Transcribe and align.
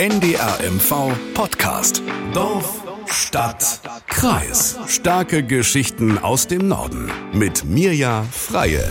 NDRMV 0.00 1.12
Podcast. 1.34 2.02
Dorf, 2.32 2.82
Stadt, 3.04 3.82
Kreis. 4.06 4.78
Starke 4.86 5.42
Geschichten 5.42 6.16
aus 6.16 6.46
dem 6.46 6.68
Norden. 6.68 7.12
Mit 7.34 7.66
Mirja 7.66 8.24
Freie. 8.32 8.82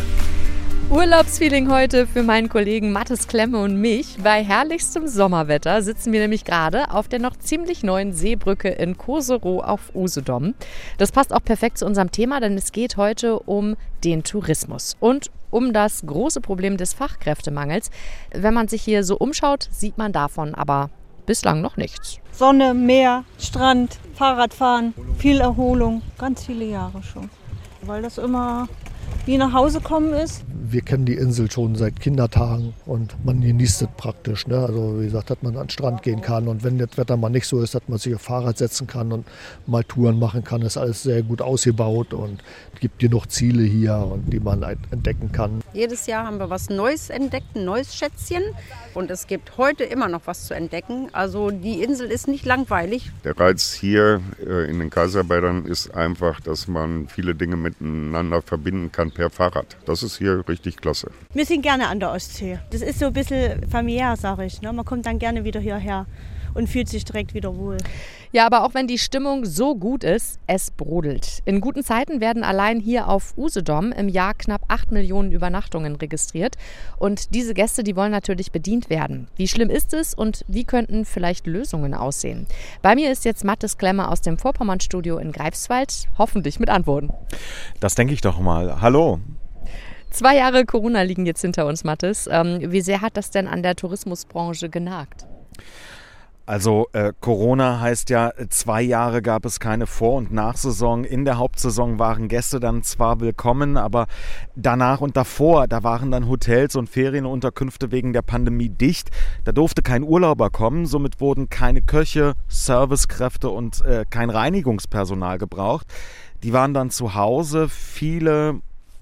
Urlaubsfeeling 0.92 1.72
heute 1.72 2.06
für 2.06 2.22
meinen 2.22 2.48
Kollegen 2.48 2.92
Mathis 2.92 3.28
Klemme 3.28 3.58
und 3.58 3.82
mich. 3.82 4.18
Bei 4.24 4.44
herrlichstem 4.44 5.08
Sommerwetter 5.08 5.82
sitzen 5.82 6.14
wir 6.14 6.20
nämlich 6.20 6.46
gerade 6.46 6.92
auf 6.92 7.08
der 7.08 7.18
noch 7.18 7.36
ziemlich 7.38 7.82
neuen 7.82 8.14
Seebrücke 8.14 8.70
in 8.70 8.96
Koserow 8.96 9.64
auf 9.64 9.96
Usedom. 9.96 10.54
Das 11.00 11.12
passt 11.12 11.34
auch 11.34 11.44
perfekt 11.44 11.80
zu 11.80 11.88
unserem 11.88 12.12
Thema, 12.12 12.40
denn 12.40 12.56
es 12.56 12.72
geht 12.72 12.98
heute 12.98 13.40
um 13.40 13.78
den 14.04 14.24
Tourismus 14.24 14.96
und 15.00 15.32
um 15.50 15.74
das 15.74 16.04
große 16.06 16.42
Problem 16.42 16.78
des 16.78 16.94
Fachkräftemangels. 16.94 17.90
Wenn 18.32 18.54
man 18.54 18.68
sich 18.68 18.84
hier 18.84 19.04
so 19.04 19.18
umschaut, 19.18 19.68
sieht 19.72 19.98
man 19.98 20.12
davon 20.12 20.54
aber 20.54 20.92
bislang 21.30 21.62
noch 21.62 21.78
nichts. 21.78 22.18
Sonne, 22.32 22.74
Meer, 22.74 23.24
Strand, 23.38 24.00
Fahrradfahren, 24.16 24.96
viel 25.20 25.42
Erholung, 25.42 26.02
ganz 26.18 26.44
viele 26.44 26.66
Jahre 26.66 27.04
schon. 27.04 27.30
Weil 27.84 28.02
das 28.02 28.18
immer 28.18 28.68
wie 29.26 29.38
nach 29.38 29.54
Hause 29.54 29.82
kommen 29.82 30.14
ist 30.14 30.44
wir 30.72 30.82
kennen 30.82 31.06
die 31.06 31.16
Insel 31.16 31.50
schon 31.50 31.76
seit 31.76 32.00
Kindertagen 32.00 32.74
und 32.86 33.16
man 33.26 33.42
genießt 33.42 33.82
es 33.82 33.88
praktisch. 33.98 34.46
Ne? 34.48 34.58
Also 34.58 35.00
wie 35.00 35.06
gesagt, 35.06 35.30
dass 35.30 35.42
man 35.42 35.56
an 35.56 35.64
den 35.64 35.70
Strand 35.70 36.04
gehen 36.04 36.22
kann 36.22 36.48
und 36.48 36.64
wenn 36.64 36.78
das 36.78 36.98
Wetter 36.98 37.18
mal 37.18 37.30
nicht 37.30 37.48
so 37.48 37.62
ist, 37.62 37.76
dass 37.76 37.82
man 37.88 37.98
sich 37.98 38.14
auf 38.14 38.22
Fahrrad 38.22 38.58
setzen 38.58 38.86
kann 38.86 39.12
und 39.12 39.26
mal 39.66 39.84
Touren 39.84 40.20
machen 40.20 40.44
kann, 40.44 40.62
ist 40.62 40.78
alles 40.78 41.04
sehr 41.04 41.24
gut 41.24 41.42
ausgebaut 41.42 42.14
und 42.14 42.44
es 42.74 42.80
gibt 42.80 43.00
genug 43.00 43.28
Ziele 43.32 43.64
hier 43.64 43.96
und 43.98 44.32
die 44.32 44.40
man 44.40 44.62
entdecken 44.64 45.32
kann. 45.32 45.62
Jedes 45.74 46.06
Jahr 46.06 46.26
haben 46.26 46.40
wir 46.40 46.50
was 46.50 46.70
Neues 46.70 47.10
entdeckt, 47.10 47.56
ein 47.56 47.66
neues 47.66 47.96
Schätzchen 47.96 48.44
und 48.94 49.10
es 49.10 49.28
gibt 49.28 49.58
heute 49.58 49.84
immer 49.84 50.08
noch 50.08 50.22
was 50.26 50.46
zu 50.46 50.54
entdecken. 50.54 51.10
Also 51.14 51.50
die 51.52 51.82
Insel 51.84 52.12
ist 52.12 52.28
nicht 52.28 52.46
langweilig. 52.46 53.12
Der 53.24 53.38
Reiz 53.38 53.74
hier 53.74 54.22
äh, 54.46 54.70
in 54.70 54.80
den 54.80 54.90
Kaiserbergern 54.90 55.66
ist 55.66 55.94
einfach, 55.96 56.40
dass 56.42 56.68
man 56.68 57.08
viele 57.08 57.34
Dinge 57.34 57.56
miteinander 57.56 58.42
verbinden 58.42 58.92
kann 58.92 59.09
per 59.10 59.30
Fahrrad. 59.30 59.78
Das 59.86 60.04
ist 60.04 60.18
hier 60.18 60.48
richtig 60.48 60.60
richtig 60.60 60.82
klasse. 60.82 61.12
Wir 61.34 61.46
sind 61.46 61.62
gerne 61.62 61.88
an 61.88 62.00
der 62.00 62.12
Ostsee. 62.12 62.60
Das 62.72 62.82
ist 62.82 63.00
so 63.00 63.08
ein 63.08 63.14
bisschen 63.14 63.68
familiär, 63.70 64.16
sage 64.16 64.46
ich. 64.46 64.62
Ne? 64.62 64.72
Man 64.74 64.86
kommt 64.86 65.06
dann 65.06 65.20
gerne 65.20 65.44
wieder 65.44 65.60
hierher 65.60 66.06
und 66.54 66.68
fühlt 66.68 66.90
sich 66.90 67.06
direkt 67.06 67.34
wieder 67.34 67.56
wohl. 67.56 67.78
Ja, 68.32 68.46
aber 68.46 68.64
auch 68.64 68.76
wenn 68.76 68.86
die 68.86 69.00
Stimmung 69.00 69.44
so 69.44 69.76
gut 69.76 70.04
ist, 70.04 70.40
es 70.46 70.70
brodelt. 70.70 71.40
In 71.46 71.62
guten 71.62 71.84
Zeiten 71.84 72.22
werden 72.22 72.44
allein 72.44 72.80
hier 72.80 73.08
auf 73.08 73.36
Usedom 73.36 73.92
im 73.92 74.08
Jahr 74.08 74.36
knapp 74.36 74.62
8 74.68 74.92
Millionen 74.92 75.32
Übernachtungen 75.32 75.96
registriert. 75.96 76.56
Und 76.98 77.34
diese 77.34 77.56
Gäste, 77.56 77.84
die 77.84 77.96
wollen 77.96 78.12
natürlich 78.12 78.52
bedient 78.52 78.92
werden. 78.92 79.30
Wie 79.36 79.48
schlimm 79.48 79.72
ist 79.72 79.96
es 79.96 80.14
und 80.14 80.46
wie 80.48 80.64
könnten 80.64 81.06
vielleicht 81.06 81.48
Lösungen 81.48 81.96
aussehen? 81.96 82.46
Bei 82.84 82.94
mir 82.94 83.12
ist 83.12 83.26
jetzt 83.26 83.44
Mattes 83.44 83.80
Klemmer 83.80 84.12
aus 84.12 84.22
dem 84.22 84.38
Vorpommernstudio 84.38 85.18
in 85.18 85.32
Greifswald, 85.32 86.08
hoffentlich 86.20 86.60
mit 86.60 86.70
Antworten. 86.70 87.10
Das 87.80 87.96
denke 87.96 88.14
ich 88.14 88.22
doch 88.22 88.40
mal. 88.40 88.80
Hallo. 88.80 89.20
Zwei 90.12 90.36
Jahre 90.36 90.66
Corona 90.66 91.02
liegen 91.02 91.26
jetzt 91.26 91.42
hinter 91.42 91.66
uns, 91.66 91.84
Mathis. 91.84 92.30
Ähm, 92.32 92.60
wie 92.72 92.82
sehr 92.82 93.02
hat 93.02 93.18
das 93.18 93.32
denn 93.32 93.48
an 93.48 93.64
der 93.64 93.76
Tourismusbranche 93.76 94.70
genagt? 94.70 95.26
Also 96.50 96.88
äh, 96.94 97.14
Corona 97.20 97.80
heißt 97.80 98.10
ja, 98.10 98.32
zwei 98.50 98.82
Jahre 98.82 99.22
gab 99.22 99.46
es 99.46 99.60
keine 99.60 99.86
Vor- 99.86 100.16
und 100.16 100.32
Nachsaison. 100.34 101.04
In 101.04 101.24
der 101.24 101.38
Hauptsaison 101.38 102.00
waren 102.00 102.28
Gäste 102.28 102.60
dann 102.60 102.82
zwar 102.82 103.20
willkommen, 103.20 103.78
aber 103.78 104.08
danach 104.56 105.00
und 105.00 105.16
davor, 105.16 105.68
da 105.68 105.84
waren 105.84 106.10
dann 106.10 106.28
Hotels 106.28 106.76
und 106.76 106.90
Ferienunterkünfte 106.90 107.92
wegen 107.92 108.14
der 108.14 108.24
Pandemie 108.24 108.70
dicht. 108.70 109.12
Da 109.44 109.52
durfte 109.52 109.84
kein 109.84 110.02
Urlauber 110.02 110.50
kommen, 110.50 110.88
somit 110.88 111.22
wurden 111.22 111.50
keine 111.52 111.84
Köche, 111.84 112.34
Servicekräfte 112.48 113.50
und 113.50 113.86
äh, 113.86 114.06
kein 114.10 114.32
Reinigungspersonal 114.32 115.38
gebraucht. 115.38 115.86
Die 116.42 116.52
waren 116.52 116.74
dann 116.74 116.90
zu 116.90 117.14
Hause. 117.14 117.70
Viele 117.70 118.62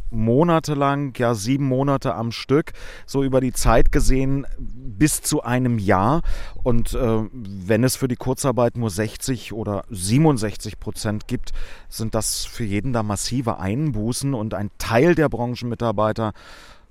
monatelang, 0.10 1.14
ja 1.18 1.34
sieben 1.34 1.66
Monate 1.66 2.16
am 2.16 2.32
Stück, 2.32 2.74
so 3.06 3.24
über 3.24 3.42
die 3.42 3.54
Zeit 3.54 3.92
gesehen 3.92 4.46
bis 4.58 5.22
zu 5.22 5.44
einem 5.44 5.80
Jahr. 5.80 6.22
Und 6.64 6.94
äh, 6.94 7.24
wenn 7.32 7.84
es 7.84 7.96
für 7.96 8.08
die 8.08 8.16
Kurzarbeit 8.16 8.78
nur 8.78 8.90
60 8.90 9.54
oder 9.54 9.84
67 9.90 10.80
Prozent 10.80 11.28
gibt, 11.28 11.52
sind 11.90 12.16
das 12.16 12.46
für 12.46 12.64
jeden 12.64 12.94
da 12.94 13.04
massive 13.04 13.60
Einbußen 13.60 14.34
und 14.34 14.54
ein 14.54 14.70
Teil 14.78 15.16
der 15.16 15.30
Branchenmitarbeiter 15.30 16.34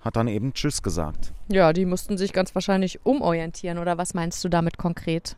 hat 0.01 0.17
dann 0.17 0.29
eben 0.29 0.55
Tschüss 0.55 0.83
gesagt. 0.83 1.33
Ja, 1.49 1.73
die 1.73 1.85
mussten 1.85 2.17
sich 2.17 2.33
ganz 2.33 2.55
wahrscheinlich 2.55 3.05
umorientieren 3.05 3.79
oder 3.79 3.99
was 3.99 4.15
meinst 4.15 4.43
du 4.45 4.49
damit 4.49 4.79
konkret? 4.79 5.37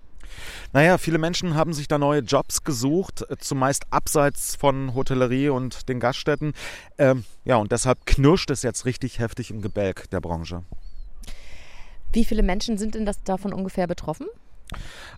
Naja, 0.72 0.98
viele 0.98 1.18
Menschen 1.18 1.54
haben 1.54 1.72
sich 1.72 1.88
da 1.88 1.98
neue 1.98 2.20
Jobs 2.20 2.64
gesucht, 2.64 3.24
äh, 3.28 3.36
zumeist 3.38 3.84
abseits 3.90 4.56
von 4.56 4.94
Hotellerie 4.94 5.48
und 5.48 5.88
den 5.88 6.00
Gaststätten. 6.00 6.52
Ähm, 6.98 7.24
ja, 7.44 7.56
und 7.56 7.72
deshalb 7.72 8.06
knirscht 8.06 8.50
es 8.50 8.62
jetzt 8.62 8.84
richtig 8.84 9.18
heftig 9.18 9.50
im 9.50 9.62
Gebälk 9.62 10.10
der 10.10 10.20
Branche. 10.20 10.62
Wie 12.12 12.24
viele 12.24 12.42
Menschen 12.42 12.78
sind 12.78 12.94
denn 12.94 13.04
das 13.04 13.22
davon 13.22 13.52
ungefähr 13.52 13.86
betroffen? 13.86 14.26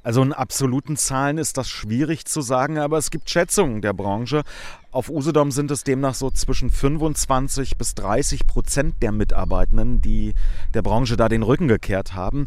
Also 0.02 0.22
in 0.22 0.32
absoluten 0.32 0.96
Zahlen 0.96 1.38
ist 1.38 1.56
das 1.56 1.68
schwierig 1.68 2.24
zu 2.24 2.40
sagen, 2.40 2.78
aber 2.78 2.98
es 2.98 3.10
gibt 3.10 3.28
Schätzungen 3.28 3.82
der 3.82 3.92
Branche. 3.92 4.42
Auf 4.92 5.08
Usedom 5.08 5.52
sind 5.52 5.70
es 5.70 5.84
demnach 5.84 6.14
so 6.14 6.32
zwischen 6.32 6.68
25 6.68 7.78
bis 7.78 7.94
30 7.94 8.48
Prozent 8.48 8.96
der 9.02 9.12
Mitarbeitenden, 9.12 10.00
die 10.00 10.34
der 10.74 10.82
Branche 10.82 11.16
da 11.16 11.28
den 11.28 11.44
Rücken 11.44 11.68
gekehrt 11.68 12.14
haben, 12.14 12.46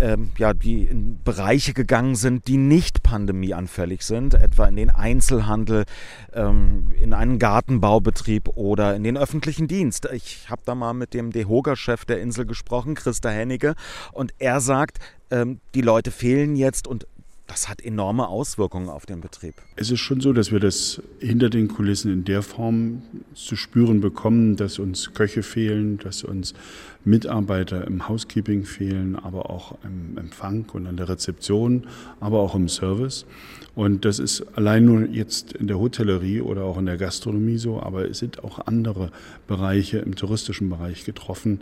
ähm, 0.00 0.30
ja, 0.38 0.54
die 0.54 0.84
in 0.84 1.22
Bereiche 1.22 1.74
gegangen 1.74 2.14
sind, 2.14 2.48
die 2.48 2.56
nicht 2.56 3.02
pandemieanfällig 3.02 4.06
sind, 4.06 4.32
etwa 4.32 4.64
in 4.64 4.76
den 4.76 4.88
Einzelhandel, 4.88 5.84
ähm, 6.32 6.92
in 6.98 7.12
einen 7.12 7.38
Gartenbaubetrieb 7.38 8.48
oder 8.48 8.96
in 8.96 9.04
den 9.04 9.18
öffentlichen 9.18 9.68
Dienst. 9.68 10.08
Ich 10.14 10.48
habe 10.48 10.62
da 10.64 10.74
mal 10.74 10.94
mit 10.94 11.12
dem 11.12 11.30
DEHOGA-Chef 11.30 12.06
der 12.06 12.22
Insel 12.22 12.46
gesprochen, 12.46 12.94
Christa 12.94 13.28
Hennige, 13.28 13.74
und 14.12 14.32
er 14.38 14.60
sagt, 14.60 14.98
ähm, 15.30 15.60
die 15.74 15.82
Leute 15.82 16.10
fehlen 16.10 16.56
jetzt 16.56 16.86
und 16.86 17.06
das 17.46 17.68
hat 17.68 17.82
enorme 17.82 18.28
Auswirkungen 18.28 18.88
auf 18.88 19.04
den 19.06 19.20
Betrieb. 19.20 19.54
Es 19.76 19.90
ist 19.90 20.00
schon 20.00 20.20
so, 20.20 20.32
dass 20.32 20.52
wir 20.52 20.60
das 20.60 21.02
hinter 21.18 21.50
den 21.50 21.68
Kulissen 21.68 22.12
in 22.12 22.24
der 22.24 22.42
Form 22.42 23.02
zu 23.34 23.56
spüren 23.56 24.00
bekommen, 24.00 24.56
dass 24.56 24.78
uns 24.78 25.12
Köche 25.12 25.42
fehlen, 25.42 25.98
dass 25.98 26.24
uns 26.24 26.54
Mitarbeiter 27.04 27.86
im 27.86 28.08
Housekeeping 28.08 28.64
fehlen, 28.64 29.16
aber 29.16 29.50
auch 29.50 29.76
im 29.84 30.18
Empfang 30.18 30.66
und 30.72 30.86
an 30.86 30.96
der 30.96 31.08
Rezeption, 31.08 31.86
aber 32.20 32.40
auch 32.40 32.54
im 32.54 32.68
Service. 32.68 33.26
Und 33.74 34.04
das 34.04 34.18
ist 34.18 34.42
allein 34.54 34.84
nur 34.84 35.06
jetzt 35.06 35.52
in 35.54 35.66
der 35.66 35.78
Hotellerie 35.78 36.42
oder 36.42 36.64
auch 36.64 36.78
in 36.78 36.86
der 36.86 36.98
Gastronomie 36.98 37.56
so, 37.56 37.80
aber 37.80 38.08
es 38.08 38.18
sind 38.18 38.44
auch 38.44 38.66
andere 38.66 39.10
Bereiche 39.46 39.98
im 39.98 40.14
touristischen 40.14 40.68
Bereich 40.68 41.04
getroffen, 41.04 41.60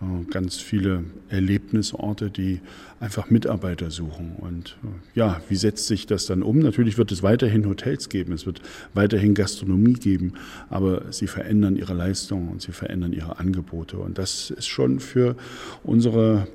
äh, 0.00 0.24
ganz 0.30 0.56
viele 0.56 1.04
Erlebnisorte, 1.28 2.30
die 2.30 2.60
einfach 2.98 3.28
Mitarbeiter 3.28 3.90
suchen. 3.90 4.36
Und 4.38 4.78
äh, 4.82 5.18
ja, 5.18 5.42
wie 5.50 5.56
setzt 5.56 5.86
sich 5.86 6.06
das 6.06 6.24
dann 6.24 6.42
um? 6.42 6.60
Natürlich 6.60 6.96
wird 6.96 7.12
es 7.12 7.22
weiterhin 7.22 7.66
Hotels 7.66 8.08
geben, 8.08 8.32
es 8.32 8.46
wird 8.46 8.62
weiterhin 8.94 9.34
Gastronomie 9.34 9.92
geben, 9.92 10.34
aber 10.70 11.12
sie 11.12 11.26
verändern 11.26 11.76
ihre 11.76 11.92
Leistungen 11.92 12.48
und 12.48 12.62
sie 12.62 12.72
verändern 12.72 13.12
ihre 13.12 13.38
Angebote. 13.38 13.98
Und 13.98 14.16
das 14.16 14.50
ist 14.50 14.68
schon 14.68 14.79
für 14.98 15.36
unsere 15.82 16.46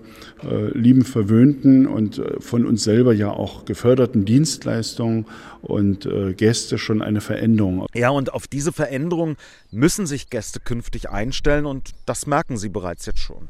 äh, 0.43 0.77
lieben 0.77 1.03
Verwöhnten 1.03 1.87
und 1.87 2.19
äh, 2.19 2.39
von 2.39 2.65
uns 2.65 2.83
selber 2.83 3.13
ja 3.13 3.29
auch 3.29 3.65
geförderten 3.65 4.25
Dienstleistungen 4.25 5.25
und 5.61 6.05
äh, 6.05 6.33
Gäste 6.33 6.77
schon 6.77 7.01
eine 7.01 7.21
Veränderung. 7.21 7.85
Ja, 7.93 8.09
und 8.09 8.33
auf 8.33 8.47
diese 8.47 8.71
Veränderung 8.71 9.37
müssen 9.71 10.05
sich 10.05 10.29
Gäste 10.29 10.59
künftig 10.59 11.09
einstellen 11.09 11.65
und 11.65 11.91
das 12.05 12.27
merken 12.27 12.57
sie 12.57 12.69
bereits 12.69 13.05
jetzt 13.05 13.19
schon. 13.19 13.47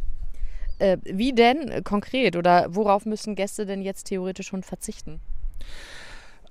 Äh, 0.77 0.97
wie 1.03 1.33
denn 1.33 1.83
konkret 1.83 2.35
oder 2.35 2.67
worauf 2.69 3.05
müssen 3.05 3.35
Gäste 3.35 3.65
denn 3.65 3.81
jetzt 3.81 4.05
theoretisch 4.05 4.47
schon 4.47 4.63
verzichten? 4.63 5.19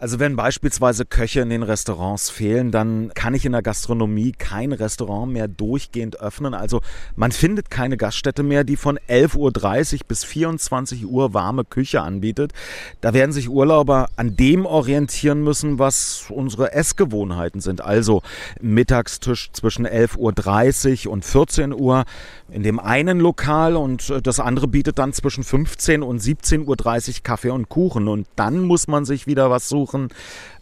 Also 0.04 0.20
wenn 0.20 0.36
beispielsweise 0.36 1.06
Köche 1.06 1.40
in 1.40 1.48
den 1.48 1.62
Restaurants 1.62 2.28
fehlen, 2.28 2.70
dann 2.70 3.10
kann 3.14 3.32
ich 3.32 3.46
in 3.46 3.52
der 3.52 3.62
Gastronomie 3.62 4.32
kein 4.32 4.74
Restaurant 4.74 5.32
mehr 5.32 5.48
durchgehend 5.48 6.20
öffnen. 6.20 6.52
Also 6.52 6.82
man 7.16 7.32
findet 7.32 7.70
keine 7.70 7.96
Gaststätte 7.96 8.42
mehr, 8.42 8.64
die 8.64 8.76
von 8.76 8.98
11.30 9.08 9.94
Uhr 9.94 10.00
bis 10.06 10.22
24 10.22 11.06
Uhr 11.06 11.32
warme 11.32 11.64
Küche 11.64 12.02
anbietet. 12.02 12.52
Da 13.00 13.14
werden 13.14 13.32
sich 13.32 13.48
Urlauber 13.48 14.10
an 14.16 14.36
dem 14.36 14.66
orientieren 14.66 15.42
müssen, 15.42 15.78
was 15.78 16.26
unsere 16.28 16.74
Essgewohnheiten 16.74 17.62
sind. 17.62 17.80
Also 17.80 18.20
Mittagstisch 18.60 19.52
zwischen 19.54 19.86
11.30 19.86 21.06
Uhr 21.06 21.14
und 21.14 21.24
14 21.24 21.72
Uhr 21.72 22.04
in 22.50 22.62
dem 22.62 22.78
einen 22.78 23.20
Lokal 23.20 23.76
und 23.76 24.12
das 24.22 24.38
andere 24.38 24.68
bietet 24.68 24.98
dann 24.98 25.12
zwischen 25.12 25.44
15 25.44 26.02
und 26.02 26.20
17.30 26.20 26.66
Uhr 26.66 27.14
Kaffee 27.22 27.50
und 27.50 27.68
Kuchen. 27.68 28.08
Und 28.08 28.26
dann 28.36 28.60
muss 28.60 28.86
man 28.86 29.04
sich 29.04 29.26
wieder 29.26 29.50
was 29.50 29.68
suchen 29.68 30.10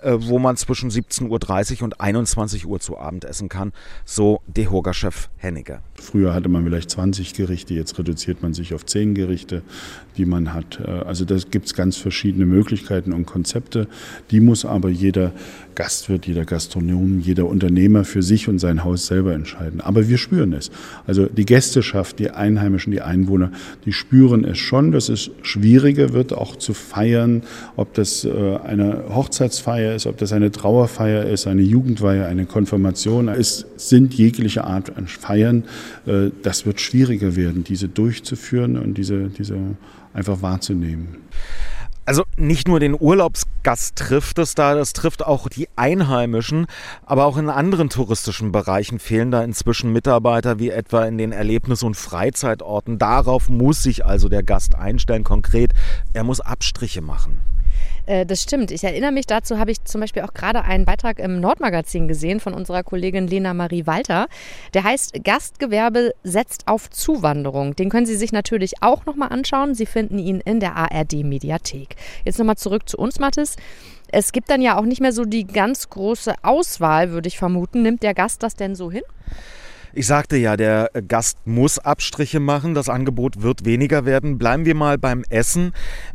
äh, 0.03 0.17
wo 0.19 0.39
man 0.39 0.57
zwischen 0.57 0.91
17.30 0.91 1.77
Uhr 1.77 1.85
und 1.85 2.01
21 2.01 2.67
Uhr 2.67 2.81
zu 2.81 2.99
Abend 2.99 3.25
essen 3.25 3.49
kann, 3.49 3.73
so 4.05 4.41
Dehoga-Chef 4.49 5.29
Hennige. 5.37 5.81
Früher 5.95 6.35
hatte 6.35 6.49
man 6.49 6.65
vielleicht 6.65 6.91
20 6.91 7.35
Gerichte, 7.35 7.75
jetzt 7.75 7.99
reduziert 7.99 8.43
man 8.43 8.53
sich 8.55 8.75
auf 8.75 8.85
10 8.85 9.15
Gerichte, 9.15 9.63
die 10.17 10.25
man 10.25 10.53
hat. 10.53 10.81
Äh, 10.85 10.91
also 10.91 11.25
da 11.25 11.37
gibt 11.37 11.67
es 11.67 11.75
ganz 11.75 11.97
verschiedene 11.97 12.47
Möglichkeiten 12.47 13.13
und 13.13 13.27
Konzepte. 13.27 13.87
Die 14.31 14.41
muss 14.41 14.65
aber 14.65 14.89
jeder 14.89 15.33
Gastwirt, 15.75 16.27
jeder 16.27 16.45
Gastronom, 16.45 17.21
jeder 17.21 17.47
Unternehmer 17.47 18.05
für 18.05 18.23
sich 18.23 18.49
und 18.49 18.59
sein 18.59 18.85
Haus 18.85 19.07
selber 19.07 19.33
entscheiden. 19.33 19.81
Aber 19.81 20.09
wir 20.09 20.19
spüren 20.19 20.53
es. 20.53 20.71
Also 21.07 21.27
die 21.27 21.45
Gästeschaft, 21.45 22.19
die 22.19 22.31
Einheimischen, 22.31 22.91
die 22.91 23.01
Einwohner, 23.01 23.51
die 23.85 23.93
spüren 23.93 24.45
es 24.45 24.59
schon, 24.59 24.93
dass 24.93 25.09
es 25.09 25.31
schwieriger 25.43 26.13
wird, 26.13 26.33
auch 26.33 26.57
zu 26.57 26.75
feiern, 26.75 27.43
ob 27.77 27.95
das 27.95 28.25
äh, 28.25 28.31
eine 28.65 29.05
Hochzeitsfeier 29.09 29.95
ist, 29.95 30.07
ob 30.07 30.19
das 30.19 30.33
eine 30.33 30.51
Trauerfeier 30.51 31.25
ist, 31.25 31.47
eine 31.47 31.63
Jugendweihe, 31.63 32.27
eine 32.27 32.47
Konfirmation. 32.47 33.29
Es 33.29 33.67
sind 33.77 34.15
jegliche 34.15 34.65
Art 34.65 34.97
an 34.97 35.07
Feiern. 35.07 35.65
Äh, 36.07 36.31
das 36.43 36.67
wird 36.67 36.81
schwieriger 36.81 37.37
werden, 37.37 37.65
diese 37.65 37.89
durchzuführen 37.89 38.77
und 38.77 38.99
diese, 38.99 39.29
diese 39.29 39.57
einfach 40.15 40.43
wahrzunehmen. 40.43 41.09
Also 42.05 42.25
nicht 42.37 42.67
nur 42.67 42.81
den 42.81 42.97
Urlaubsgast 42.99 43.95
trifft 43.95 44.39
es 44.39 44.57
da, 44.57 44.75
das 44.75 44.93
trifft 44.93 45.25
auch 45.25 45.49
die 45.49 45.69
Einheimischen, 45.77 46.67
aber 47.07 47.27
auch 47.27 47.37
in 47.37 47.49
anderen 47.49 47.91
touristischen 47.91 48.51
Bereichen 48.51 48.99
fehlen 48.99 49.31
da 49.31 49.45
inzwischen 49.45 49.93
Mitarbeiter, 49.93 50.59
wie 50.59 50.71
etwa 50.71 51.05
in 51.05 51.17
den 51.17 51.31
Erlebnis- 51.31 51.85
und 51.85 51.97
Freizeitorten. 51.97 52.99
Darauf 52.99 53.49
muss 53.49 53.85
sich 53.85 54.05
also 54.05 54.29
der 54.29 54.43
Gast 54.43 54.75
einstellen. 54.75 55.23
Konkret, 55.23 55.75
er 56.13 56.25
muss 56.25 56.41
Abstriche 56.41 57.03
machen. 57.03 57.41
Äh, 58.07 58.27
das 58.27 58.43
stimmt. 58.43 58.71
Ich 58.71 58.85
erinnere 58.85 59.13
mich 59.13 59.27
dazu, 59.27 59.59
habe 59.59 59.71
ich 59.71 59.85
zum 59.85 60.01
Beispiel 60.01 60.23
auch 60.23 60.35
gerade 60.35 60.63
einen 60.63 60.85
Beitrag 60.85 61.19
im 61.19 61.41
Nordmagazin 61.41 62.09
gesehen 62.09 62.41
von 62.41 62.55
unserer 62.55 62.83
Kollegin 62.83 63.27
Lena 63.27 63.55
Marie 63.55 63.87
Walter. 63.87 64.27
Der 64.75 64.85
heißt 64.85 65.25
Gastgewerbe 65.25 66.13
setzt 66.23 66.69
auf 66.69 66.91
Zuwanderung. 66.91 67.77
Den 67.77 67.91
können 67.91 68.07
Sie 68.07 68.17
sich 68.17 68.33
natürlich 68.33 68.83
auch 68.83 69.07
nochmal 69.07 69.29
anschauen. 69.31 69.75
Sie 69.75 69.87
finden 69.87 70.19
ihn 70.19 70.41
in 70.41 70.61
der 70.61 70.77
ARD-Mediathek. 70.77 71.97
Jetzt 72.25 72.39
nochmal 72.39 72.57
zurück 72.57 72.89
zu 72.89 72.99
uns, 72.99 73.19
Mathis. 73.19 73.57
Es 74.09 74.33
gibt 74.33 74.51
dann 74.51 74.61
ja 74.61 74.79
auch 74.79 74.85
nicht 74.85 75.01
mehr 75.01 75.13
so 75.13 75.25
die 75.25 75.47
ganz 75.47 75.89
große 75.89 76.35
Auswahl, 76.43 77.13
würde 77.13 77.29
ich 77.29 77.39
vermuten. 77.39 77.83
Nimmt 77.83 78.03
der 78.03 78.15
Gast 78.15 78.43
das 78.43 78.57
denn 78.57 78.75
so 78.75 78.91
hin? 78.91 79.03
Ich 79.95 80.07
sagte 80.07 80.37
ja, 80.39 80.57
der 80.57 80.91
Gast 81.07 81.39
muss 81.47 81.79
Abstriche 81.79 82.41
machen, 82.41 82.73
das 82.73 82.89
Angebot 82.89 83.43
wird 83.43 83.67
weniger 83.67 84.07
werden. 84.07 84.39
Bleiben 84.39 84.65
wir 84.65 84.75
mal 84.75 84.97
beim 84.97 85.23
Essen. 85.29 85.73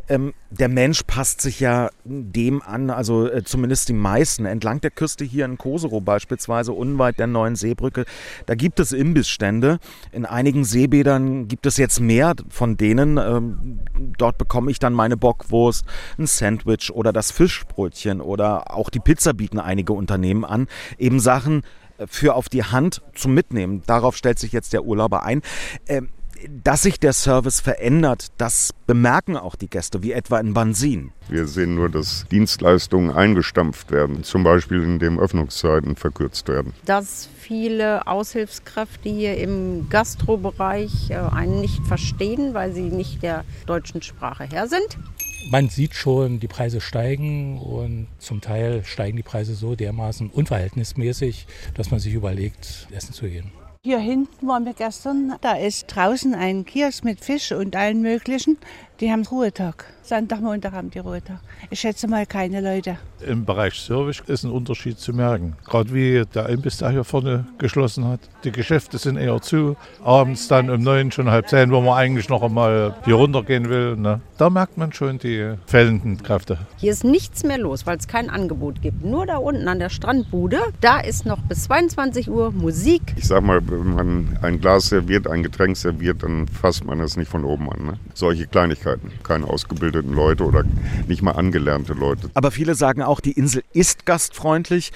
Ähm, 0.08 0.34
der 0.50 0.68
Mensch 0.68 1.02
passt 1.04 1.40
sich 1.40 1.60
ja 1.60 1.90
dem 2.04 2.60
an, 2.60 2.90
also 2.90 3.28
äh, 3.28 3.44
zumindest 3.44 3.88
die 3.88 3.92
meisten. 3.92 4.46
Entlang 4.46 4.80
der 4.80 4.90
Küste 4.90 5.24
hier 5.24 5.44
in 5.44 5.58
Koserow 5.58 6.02
beispielsweise, 6.02 6.72
unweit 6.72 7.20
der 7.20 7.28
neuen 7.28 7.54
Seebrücke, 7.54 8.04
da 8.46 8.56
gibt 8.56 8.80
es 8.80 8.92
Imbissstände. 8.92 9.78
In 10.10 10.26
einigen 10.26 10.64
Seebädern 10.64 11.46
gibt 11.46 11.66
es 11.66 11.76
jetzt 11.76 12.00
mehr 12.00 12.34
von 12.48 12.76
denen. 12.76 13.16
Ähm, 13.16 13.80
dort 14.16 14.38
bekomme 14.38 14.72
ich 14.72 14.80
dann 14.80 14.92
meine 14.92 15.16
Bockwurst, 15.16 15.84
ein 16.18 16.26
Sandwich 16.26 16.90
oder 16.92 17.12
das 17.12 17.30
Fischbrötchen 17.30 18.20
oder 18.20 18.74
auch 18.74 18.90
die 18.90 19.00
Pizza 19.00 19.34
bieten 19.34 19.60
einige 19.60 19.92
Unternehmen 19.92 20.44
an. 20.44 20.66
Eben 20.98 21.20
Sachen, 21.20 21.62
für 22.06 22.34
auf 22.34 22.48
die 22.48 22.64
Hand 22.64 23.02
zum 23.14 23.34
Mitnehmen. 23.34 23.82
Darauf 23.86 24.16
stellt 24.16 24.38
sich 24.38 24.52
jetzt 24.52 24.72
der 24.72 24.84
Urlauber 24.84 25.22
ein. 25.24 25.42
Ähm, 25.86 26.08
dass 26.48 26.82
sich 26.82 27.00
der 27.00 27.12
Service 27.12 27.60
verändert, 27.60 28.28
das 28.38 28.72
bemerken 28.86 29.36
auch 29.36 29.56
die 29.56 29.68
Gäste, 29.68 30.02
wie 30.02 30.12
etwa 30.12 30.38
in 30.38 30.54
Bansin. 30.54 31.12
Wir 31.28 31.46
sehen 31.46 31.74
nur, 31.74 31.88
dass 31.88 32.26
Dienstleistungen 32.30 33.10
eingestampft 33.10 33.90
werden, 33.90 34.22
zum 34.22 34.44
Beispiel 34.44 34.82
indem 34.82 35.18
Öffnungszeiten 35.18 35.96
verkürzt 35.96 36.48
werden. 36.48 36.74
Dass 36.84 37.28
viele 37.38 38.06
Aushilfskräfte 38.06 39.08
hier 39.08 39.36
im 39.38 39.88
Gastrobereich 39.90 41.10
äh, 41.10 41.16
einen 41.16 41.60
nicht 41.60 41.84
verstehen, 41.86 42.54
weil 42.54 42.72
sie 42.72 42.82
nicht 42.82 43.22
der 43.22 43.44
deutschen 43.66 44.02
Sprache 44.02 44.44
her 44.44 44.68
sind 44.68 44.98
man 45.50 45.68
sieht 45.68 45.94
schon, 45.94 46.40
die 46.40 46.48
Preise 46.48 46.80
steigen 46.80 47.58
und 47.58 48.08
zum 48.18 48.40
Teil 48.40 48.84
steigen 48.84 49.16
die 49.16 49.22
Preise 49.22 49.54
so 49.54 49.74
dermaßen 49.74 50.30
unverhältnismäßig, 50.30 51.46
dass 51.74 51.90
man 51.90 52.00
sich 52.00 52.14
überlegt, 52.14 52.88
essen 52.92 53.12
zu 53.14 53.26
gehen. 53.26 53.50
Hier 53.84 53.98
hinten 54.00 54.46
waren 54.46 54.64
wir 54.64 54.74
gestern. 54.74 55.34
Da 55.40 55.54
ist 55.54 55.86
draußen 55.86 56.34
ein 56.34 56.64
Kiosk 56.64 57.04
mit 57.04 57.20
Fisch 57.20 57.52
und 57.52 57.76
allen 57.76 58.02
möglichen. 58.02 58.58
Die 59.00 59.12
haben 59.12 59.24
Ruhetag. 59.24 59.84
Sonntag, 60.02 60.40
Montag 60.40 60.72
haben 60.72 60.90
die 60.90 60.98
Ruhetag. 60.98 61.38
Ich 61.70 61.78
schätze 61.78 62.08
mal 62.08 62.26
keine 62.26 62.60
Leute. 62.60 62.96
Im 63.24 63.44
Bereich 63.44 63.74
Service 63.74 64.22
ist 64.26 64.42
ein 64.42 64.50
Unterschied 64.50 64.98
zu 64.98 65.12
merken. 65.12 65.54
Gerade 65.66 65.92
wie 65.92 66.24
der 66.34 66.48
Imbiss, 66.48 66.78
der 66.78 66.90
hier 66.90 67.04
vorne 67.04 67.44
geschlossen 67.58 68.06
hat. 68.06 68.20
Die 68.42 68.50
Geschäfte 68.50 68.98
sind 68.98 69.18
eher 69.18 69.40
zu. 69.40 69.76
Abends 70.02 70.48
dann 70.48 70.70
um 70.70 70.80
neun, 70.80 71.12
schon 71.12 71.30
halb 71.30 71.48
zehn, 71.48 71.70
wo 71.70 71.80
man 71.80 71.96
eigentlich 71.96 72.28
noch 72.28 72.42
einmal 72.42 72.96
hier 73.04 73.16
runtergehen 73.16 73.68
will. 73.68 73.96
Ne? 73.96 74.20
Da 74.38 74.50
merkt 74.50 74.78
man 74.78 74.92
schon 74.92 75.18
die 75.18 75.52
fehlenden 75.66 76.20
Kräfte. 76.22 76.58
Hier 76.78 76.90
ist 76.90 77.04
nichts 77.04 77.44
mehr 77.44 77.58
los, 77.58 77.86
weil 77.86 77.98
es 77.98 78.08
kein 78.08 78.30
Angebot 78.30 78.82
gibt. 78.82 79.04
Nur 79.04 79.26
da 79.26 79.36
unten 79.36 79.68
an 79.68 79.78
der 79.78 79.90
Strandbude, 79.90 80.58
da 80.80 80.98
ist 81.00 81.26
noch 81.26 81.40
bis 81.42 81.64
22 81.64 82.30
Uhr 82.30 82.50
Musik. 82.50 83.02
Ich 83.16 83.26
sag 83.26 83.44
mal, 83.44 83.60
wenn 83.68 83.94
man 83.94 84.38
ein 84.42 84.60
Glas 84.60 84.88
serviert, 84.88 85.28
ein 85.28 85.42
Getränk 85.42 85.76
serviert, 85.76 86.22
dann 86.22 86.48
fasst 86.48 86.84
man 86.84 86.98
es 87.00 87.16
nicht 87.16 87.30
von 87.30 87.44
oben 87.44 87.70
an. 87.70 87.84
Ne? 87.84 87.92
Solche 88.14 88.46
Kleinigkeiten. 88.46 88.87
Keine 89.22 89.46
ausgebildeten 89.46 90.12
Leute 90.12 90.44
oder 90.44 90.64
nicht 91.06 91.22
mal 91.22 91.32
angelernte 91.32 91.92
Leute. 91.92 92.30
Aber 92.34 92.50
viele 92.50 92.74
sagen 92.74 93.02
auch, 93.02 93.20
die 93.20 93.32
Insel 93.32 93.62
ist 93.72 94.06
gastfreundlich. 94.06 94.92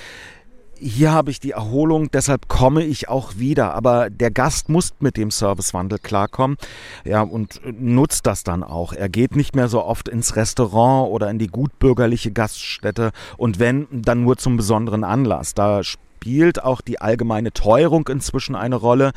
Hier 0.84 1.12
habe 1.12 1.30
ich 1.30 1.38
die 1.38 1.52
Erholung, 1.52 2.10
deshalb 2.10 2.48
komme 2.48 2.82
ich 2.82 3.08
auch 3.08 3.36
wieder. 3.36 3.74
Aber 3.74 4.10
der 4.10 4.32
Gast 4.32 4.68
muss 4.68 4.92
mit 4.98 5.16
dem 5.16 5.30
Servicewandel 5.30 6.00
klarkommen 6.00 6.56
ja, 7.04 7.22
und 7.22 7.60
nutzt 7.64 8.26
das 8.26 8.42
dann 8.42 8.64
auch. 8.64 8.92
Er 8.92 9.08
geht 9.08 9.36
nicht 9.36 9.54
mehr 9.54 9.68
so 9.68 9.84
oft 9.84 10.08
ins 10.08 10.34
Restaurant 10.34 11.08
oder 11.12 11.30
in 11.30 11.38
die 11.38 11.46
gutbürgerliche 11.46 12.32
Gaststätte 12.32 13.12
und 13.36 13.60
wenn, 13.60 13.86
dann 13.92 14.24
nur 14.24 14.38
zum 14.38 14.56
besonderen 14.56 15.04
Anlass. 15.04 15.54
Da 15.54 15.84
spielt 15.84 16.62
auch 16.62 16.80
die 16.80 17.00
allgemeine 17.00 17.52
Teuerung 17.52 18.08
inzwischen 18.08 18.54
eine 18.54 18.76
Rolle. 18.76 19.12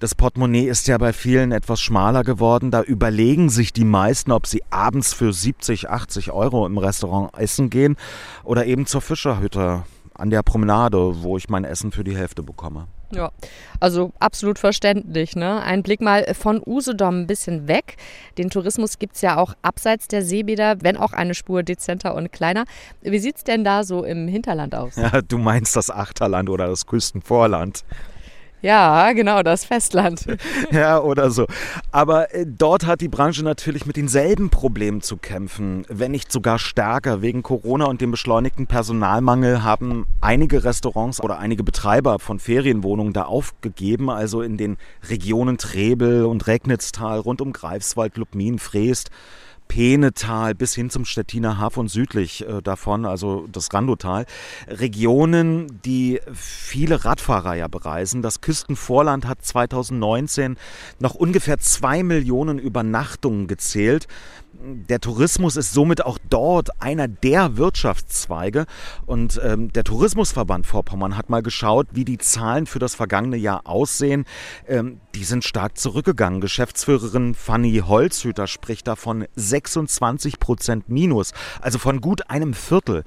Das 0.00 0.14
Portemonnaie 0.14 0.66
ist 0.66 0.88
ja 0.88 0.98
bei 0.98 1.12
vielen 1.12 1.52
etwas 1.52 1.80
schmaler 1.80 2.24
geworden. 2.24 2.70
Da 2.70 2.82
überlegen 2.82 3.48
sich 3.48 3.72
die 3.72 3.84
meisten, 3.84 4.32
ob 4.32 4.46
sie 4.46 4.62
abends 4.70 5.14
für 5.14 5.32
70, 5.32 5.88
80 5.88 6.32
Euro 6.32 6.66
im 6.66 6.78
Restaurant 6.78 7.36
essen 7.38 7.70
gehen 7.70 7.96
oder 8.42 8.66
eben 8.66 8.86
zur 8.86 9.00
Fischerhütte 9.00 9.84
an 10.14 10.30
der 10.30 10.42
Promenade, 10.42 11.22
wo 11.22 11.36
ich 11.36 11.48
mein 11.48 11.64
Essen 11.64 11.92
für 11.92 12.04
die 12.04 12.16
Hälfte 12.16 12.42
bekomme. 12.42 12.86
Ja, 13.10 13.30
also 13.80 14.12
absolut 14.18 14.58
verständlich. 14.58 15.36
Ne? 15.36 15.62
Ein 15.62 15.82
Blick 15.82 16.00
mal 16.00 16.34
von 16.34 16.60
Usedom 16.64 17.20
ein 17.20 17.26
bisschen 17.26 17.68
weg. 17.68 17.96
Den 18.38 18.50
Tourismus 18.50 18.98
gibt 18.98 19.14
es 19.14 19.22
ja 19.22 19.36
auch 19.36 19.54
abseits 19.62 20.08
der 20.08 20.22
Seebäder, 20.22 20.82
wenn 20.82 20.96
auch 20.96 21.12
eine 21.12 21.34
Spur 21.34 21.62
dezenter 21.62 22.14
und 22.14 22.32
kleiner. 22.32 22.64
Wie 23.02 23.18
sieht 23.18 23.36
es 23.36 23.44
denn 23.44 23.62
da 23.62 23.84
so 23.84 24.04
im 24.04 24.26
Hinterland 24.26 24.74
aus? 24.74 24.96
Ja, 24.96 25.22
du 25.22 25.38
meinst 25.38 25.76
das 25.76 25.90
Achterland 25.90 26.48
oder 26.48 26.66
das 26.66 26.86
Küstenvorland. 26.86 27.84
Ja, 28.64 29.12
genau, 29.12 29.42
das 29.42 29.66
Festland. 29.66 30.24
ja, 30.70 30.98
oder 30.98 31.30
so. 31.30 31.44
Aber 31.92 32.34
äh, 32.34 32.46
dort 32.48 32.86
hat 32.86 33.02
die 33.02 33.08
Branche 33.08 33.44
natürlich 33.44 33.84
mit 33.84 33.98
denselben 33.98 34.48
Problemen 34.48 35.02
zu 35.02 35.18
kämpfen, 35.18 35.84
wenn 35.90 36.12
nicht 36.12 36.32
sogar 36.32 36.58
stärker. 36.58 37.20
Wegen 37.20 37.42
Corona 37.42 37.84
und 37.84 38.00
dem 38.00 38.10
beschleunigten 38.10 38.66
Personalmangel 38.66 39.64
haben 39.64 40.06
einige 40.22 40.64
Restaurants 40.64 41.20
oder 41.20 41.38
einige 41.38 41.62
Betreiber 41.62 42.18
von 42.18 42.38
Ferienwohnungen 42.38 43.12
da 43.12 43.24
aufgegeben, 43.24 44.08
also 44.08 44.40
in 44.40 44.56
den 44.56 44.78
Regionen 45.10 45.58
Trebel 45.58 46.24
und 46.24 46.46
Regnitztal 46.46 47.18
rund 47.18 47.42
um 47.42 47.52
Greifswald, 47.52 48.16
Lubmin, 48.16 48.58
Freest. 48.58 49.10
Penetal 49.68 50.54
bis 50.54 50.74
hin 50.74 50.90
zum 50.90 51.04
Stettiner 51.04 51.58
Haff 51.58 51.76
und 51.76 51.88
südlich 51.88 52.46
äh, 52.46 52.62
davon, 52.62 53.06
also 53.06 53.46
das 53.50 53.72
Randotal. 53.72 54.26
Regionen, 54.68 55.80
die 55.84 56.20
viele 56.32 57.04
Radfahrer 57.04 57.54
ja 57.54 57.68
bereisen. 57.68 58.22
Das 58.22 58.40
Küstenvorland 58.40 59.26
hat 59.26 59.44
2019 59.44 60.56
noch 61.00 61.14
ungefähr 61.14 61.58
zwei 61.58 62.02
Millionen 62.02 62.58
Übernachtungen 62.58 63.46
gezählt 63.46 64.06
der 64.88 65.00
Tourismus 65.00 65.56
ist 65.56 65.72
somit 65.72 66.04
auch 66.04 66.18
dort 66.30 66.82
einer 66.82 67.08
der 67.08 67.56
Wirtschaftszweige. 67.56 68.66
Und 69.06 69.40
ähm, 69.42 69.72
der 69.72 69.84
Tourismusverband 69.84 70.66
Vorpommern 70.66 71.16
hat 71.16 71.30
mal 71.30 71.42
geschaut, 71.42 71.88
wie 71.92 72.04
die 72.04 72.18
Zahlen 72.18 72.66
für 72.66 72.78
das 72.78 72.94
vergangene 72.94 73.36
Jahr 73.36 73.62
aussehen. 73.64 74.24
Ähm, 74.66 75.00
die 75.14 75.24
sind 75.24 75.44
stark 75.44 75.78
zurückgegangen. 75.78 76.40
Geschäftsführerin 76.40 77.34
Fanny 77.34 77.82
Holzhüter 77.86 78.46
spricht 78.46 78.86
davon 78.86 79.26
26 79.36 80.40
Prozent 80.40 80.88
Minus, 80.88 81.32
also 81.60 81.78
von 81.78 82.00
gut 82.00 82.30
einem 82.30 82.54
Viertel. 82.54 83.04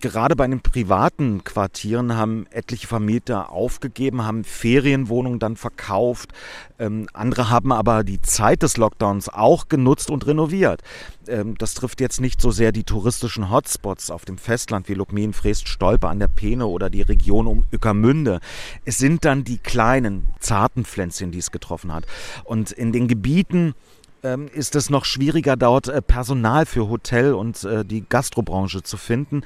Gerade 0.00 0.36
bei 0.36 0.46
den 0.46 0.60
privaten 0.60 1.44
Quartieren 1.44 2.16
haben 2.16 2.46
etliche 2.50 2.86
Vermieter 2.86 3.50
aufgegeben, 3.50 4.24
haben 4.24 4.44
Ferienwohnungen 4.44 5.38
dann 5.38 5.56
verkauft. 5.56 6.30
Ähm, 6.78 7.08
andere 7.12 7.50
haben 7.50 7.72
aber 7.72 8.04
die 8.04 8.20
Zeit 8.20 8.62
des 8.62 8.76
Lockdowns 8.76 9.28
auch 9.28 9.68
genutzt 9.68 10.10
und 10.10 10.26
renoviert. 10.26 10.82
Ähm, 11.28 11.56
das 11.58 11.74
trifft 11.74 12.00
jetzt 12.00 12.20
nicht 12.20 12.40
so 12.40 12.50
sehr 12.50 12.72
die 12.72 12.84
touristischen 12.84 13.50
Hotspots 13.50 14.10
auf 14.10 14.24
dem 14.24 14.38
Festland 14.38 14.88
wie 14.88 14.94
Lukmin, 14.94 15.32
Freest, 15.32 15.68
Stolpe 15.68 16.08
an 16.08 16.18
der 16.18 16.28
Peene 16.28 16.66
oder 16.66 16.90
die 16.90 17.02
Region 17.02 17.46
um 17.46 17.66
Ueckermünde. 17.72 18.40
Es 18.84 18.98
sind 18.98 19.24
dann 19.24 19.44
die 19.44 19.58
kleinen, 19.58 20.26
zarten 20.40 20.84
Pflänzchen, 20.84 21.30
die 21.32 21.38
es 21.38 21.50
getroffen 21.50 21.92
hat. 21.92 22.06
Und 22.44 22.72
in 22.72 22.92
den 22.92 23.08
Gebieten, 23.08 23.74
ähm, 24.22 24.48
ist 24.52 24.76
es 24.76 24.90
noch 24.90 25.04
schwieriger, 25.04 25.56
dort 25.56 25.88
äh, 25.88 26.02
Personal 26.02 26.66
für 26.66 26.88
Hotel 26.88 27.34
und 27.34 27.64
äh, 27.64 27.84
die 27.84 28.04
Gastrobranche 28.08 28.82
zu 28.82 28.96
finden. 28.96 29.42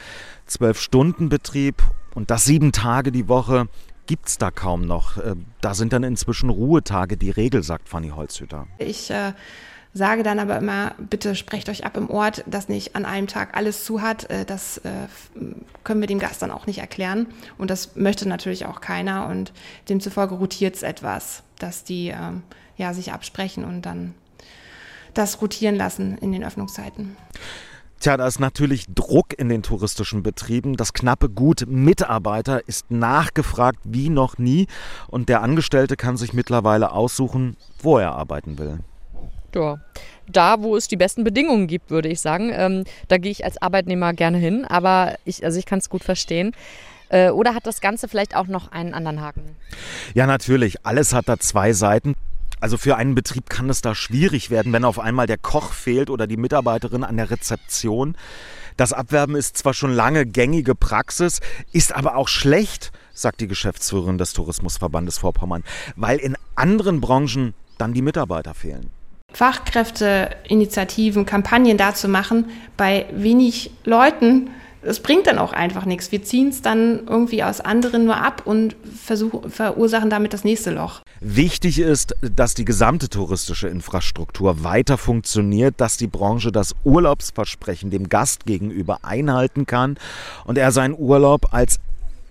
Zwölf 0.47 0.81
Stunden 0.81 1.29
Betrieb 1.29 1.83
und 2.15 2.31
das 2.31 2.45
sieben 2.45 2.73
Tage 2.73 3.13
die 3.13 3.29
Woche 3.29 3.67
gibt 4.07 4.29
es 4.29 4.39
da 4.39 4.51
kaum 4.51 4.83
noch. 4.87 5.17
Äh, 5.19 5.35
da 5.61 5.75
sind 5.75 5.93
dann 5.93 6.03
inzwischen 6.03 6.51
Ruhetage 6.51 7.17
die 7.17 7.31
Regel, 7.31 7.63
sagt 7.63 7.89
Fanny 7.89 8.11
Holzhüter. 8.11 8.67
Ich 8.79 9.11
äh, 9.11 9.33
sage 9.93 10.23
dann 10.23 10.39
aber 10.39 10.59
immer, 10.59 10.95
bitte 10.99 11.35
sprecht 11.35 11.69
euch 11.69 11.85
ab 11.87 11.97
im 11.97 12.11
Ort, 12.11 12.45
dass 12.47 12.69
nicht 12.69 12.97
an 12.97 13.05
einem 13.05 13.27
Tag 13.27 13.57
alles 13.57 13.85
zu 13.85 14.03
hat. 14.03 14.29
Äh, 14.31 14.45
das 14.45 14.81
können 15.85 16.01
wir 16.01 16.07
dem 16.07 16.19
Gast 16.19 16.43
dann 16.43 16.51
auch 16.51 16.67
nicht 16.67 16.79
erklären. 16.79 17.29
Und 17.59 17.71
das 17.71 17.97
möchte 17.97 18.29
natürlich 18.29 18.67
auch 18.67 18.81
keiner. 18.81 19.29
Und 19.29 19.53
demzufolge 19.89 20.35
rotiert 20.35 20.75
es 20.75 20.83
etwas, 20.83 21.43
dass 21.59 21.85
die 21.85 22.09
ähm, 22.09 22.43
ja, 22.77 22.93
sich 22.93 23.13
absprechen 23.13 23.65
und 23.65 23.83
dann 23.83 24.15
das 25.15 25.41
rotieren 25.41 25.77
lassen 25.77 26.19
in 26.19 26.33
den 26.33 26.45
Öffnungszeiten. 26.45 27.17
Tja, 28.01 28.19
da 28.19 28.27
ist 28.27 28.39
natürlich 28.39 28.87
Druck 28.95 29.39
in 29.39 29.49
den 29.49 29.63
touristischen 29.63 30.23
Betrieben. 30.23 30.77
Das 30.77 30.93
knappe 30.93 31.31
Gut 31.31 31.65
Mitarbeiter 31.67 32.69
ist 32.69 32.91
nachgefragt 32.91 33.79
wie 33.85 34.11
noch 34.11 34.37
nie 34.37 34.67
und 35.09 35.29
der 35.29 35.43
Angestellte 35.43 35.97
kann 35.97 36.17
sich 36.17 36.35
mittlerweile 36.35 36.93
aussuchen, 36.93 37.57
wo 37.81 37.97
er 37.97 38.13
arbeiten 38.13 38.59
will. 38.59 38.81
Ja, 39.55 39.79
da, 40.27 40.63
wo 40.63 40.77
es 40.77 40.89
die 40.89 40.97
besten 40.97 41.25
Bedingungen 41.25 41.67
gibt, 41.67 41.91
würde 41.91 42.09
ich 42.09 42.21
sagen. 42.21 42.51
Ähm, 42.53 42.85
da 43.09 43.19
gehe 43.19 43.31
ich 43.31 43.45
als 43.45 43.63
Arbeitnehmer 43.63 44.13
gerne 44.13 44.39
hin, 44.39 44.65
aber 44.65 45.15
ich, 45.25 45.45
also 45.45 45.59
ich 45.59 45.65
kann 45.65 45.79
es 45.79 45.89
gut 45.89 46.05
verstehen. 46.05 46.53
Äh, 47.09 47.31
oder 47.31 47.55
hat 47.55 47.67
das 47.67 47.81
Ganze 47.81 48.09
vielleicht 48.09 48.37
auch 48.37 48.49
noch 48.49 48.73
einen 48.73 48.95
anderen 48.95 49.21
Haken? 49.21 49.57
Ja, 50.15 50.27
natürlich. 50.27 50.85
Alles 50.85 51.15
hat 51.15 51.29
da 51.29 51.39
zwei 51.39 51.73
Seiten. 51.73 52.15
Also 52.65 52.79
für 52.79 52.97
einen 52.97 53.15
Betrieb 53.15 53.51
kann 53.51 53.69
es 53.69 53.83
da 53.83 53.95
schwierig 53.95 54.49
werden, 54.49 54.73
wenn 54.73 54.87
auf 54.87 54.99
einmal 54.99 55.27
der 55.27 55.37
Koch 55.37 55.75
fehlt 55.75 56.09
oder 56.09 56.27
die 56.27 56.39
Mitarbeiterin 56.39 57.05
an 57.05 57.19
der 57.19 57.31
Rezeption. 57.31 58.17
Das 58.79 58.95
Abwerben 58.95 59.37
ist 59.37 59.59
zwar 59.59 59.75
schon 59.75 59.93
lange 59.93 60.25
gängige 60.25 60.75
Praxis, 60.75 61.41
ist 61.73 61.95
aber 61.95 62.17
auch 62.17 62.27
schlecht, 62.27 62.91
sagt 63.13 63.43
die 63.43 63.49
Geschäftsführerin 63.49 64.17
des 64.17 64.33
Tourismusverbandes 64.33 65.19
Vorpommern, 65.19 65.63
weil 65.97 66.17
in 66.17 66.37
anderen 66.55 67.03
Branchen 67.03 67.53
dann 67.77 67.93
die 67.93 68.01
Mitarbeiter 68.01 68.55
fehlen. 68.55 68.89
Fachkräfteinitiativen, 69.35 71.27
Kampagnen 71.27 71.77
dazu 71.77 72.09
machen, 72.09 72.47
bei 72.79 73.05
wenig 73.13 73.73
Leuten 73.85 74.49
es 74.85 75.01
bringt 75.01 75.27
dann 75.27 75.39
auch 75.39 75.53
einfach 75.53 75.85
nichts. 75.85 76.13
Wir 76.13 76.23
ziehen 76.23 76.49
es 76.49 76.63
dann 76.63 77.07
irgendwie 77.09 77.43
aus 77.43 77.61
anderen 77.61 78.05
nur 78.05 78.17
ab 78.17 78.43
und 78.45 78.77
versuchen, 79.03 79.51
verursachen 79.51 80.11
damit 80.11 80.33
das 80.33 80.45
nächste 80.45 80.71
Loch. 80.71 81.01
Wichtig 81.21 81.79
ist, 81.79 82.15
dass 82.21 82.55
die 82.55 82.65
gesamte 82.65 83.09
touristische 83.09 83.69
Infrastruktur 83.69 84.63
weiter 84.63 84.99
funktioniert, 84.99 85.75
dass 85.79 85.97
die 85.97 86.07
Branche 86.07 86.53
das 86.53 86.75
Urlaubsversprechen 86.85 87.91
dem 87.91 88.09
Gast 88.09 88.47
gegenüber 88.47 88.99
einhalten 89.03 89.67
kann 89.67 89.97
und 90.45 90.59
er 90.59 90.73
seinen 90.73 90.95
Urlaub 90.97 91.53
als 91.53 91.81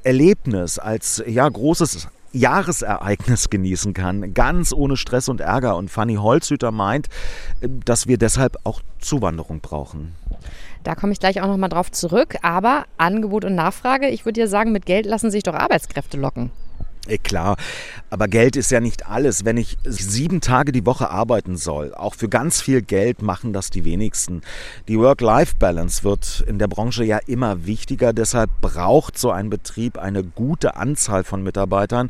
Erlebnis, 0.04 0.80
als 0.80 1.24
ja 1.26 1.48
großes 1.48 2.08
Jahresereignis 2.34 3.50
genießen 3.50 3.94
kann, 3.94 4.34
ganz 4.34 4.74
ohne 4.74 4.98
Stress 4.98 5.30
und 5.30 5.40
Ärger. 5.40 5.78
Und 5.78 5.90
Fanny 5.90 6.16
Holzhüter 6.16 6.72
meint, 6.72 7.08
dass 7.62 8.08
wir 8.08 8.18
deshalb 8.18 8.58
auch 8.64 8.82
Zuwanderung 9.00 9.62
brauchen. 9.62 10.16
Da 10.84 10.96
komme 10.96 11.14
ich 11.14 11.20
gleich 11.20 11.42
auch 11.42 11.48
nochmal 11.48 11.70
drauf 11.70 11.92
zurück. 11.92 12.36
Aber 12.42 12.86
Angebot 12.98 13.46
und 13.46 13.56
Nachfrage, 13.56 14.10
ich 14.10 14.26
würde 14.26 14.42
ja 14.42 14.48
sagen, 14.48 14.72
mit 14.72 14.86
Geld 14.86 15.06
lassen 15.06 15.32
sich 15.32 15.44
doch 15.44 15.54
Arbeitskräfte 15.54 16.18
locken. 16.18 16.52
Eh, 17.06 17.18
klar, 17.18 17.58
aber 18.10 18.30
Geld 18.30 18.56
ist 18.56 18.72
ja 18.72 18.80
nicht 18.80 19.08
alles. 19.08 19.44
Wenn 19.44 19.58
ich 19.58 19.78
sieben 19.84 20.40
Tage 20.40 20.72
die 20.72 20.86
Woche 20.86 21.10
arbeiten 21.10 21.58
soll, 21.58 21.94
auch 21.94 22.16
für 22.16 22.30
ganz 22.30 22.62
viel 22.62 22.82
Geld 22.82 23.22
machen 23.22 23.52
das 23.52 23.70
die 23.70 23.84
wenigsten. 23.84 24.42
Die 24.88 24.98
Work-Life-Balance 24.98 26.06
wird 26.06 26.46
in 26.48 26.60
der 26.60 26.70
Branche 26.70 27.04
ja 27.04 27.20
immer 27.28 27.66
wichtiger. 27.66 28.14
Deshalb 28.14 28.50
braucht 28.62 29.18
so 29.18 29.32
ein 29.32 29.50
Betrieb 29.50 29.98
eine 29.98 30.24
gute 30.24 30.78
Anzahl 30.78 31.26
von 31.26 31.44
Mitarbeitern, 31.44 32.10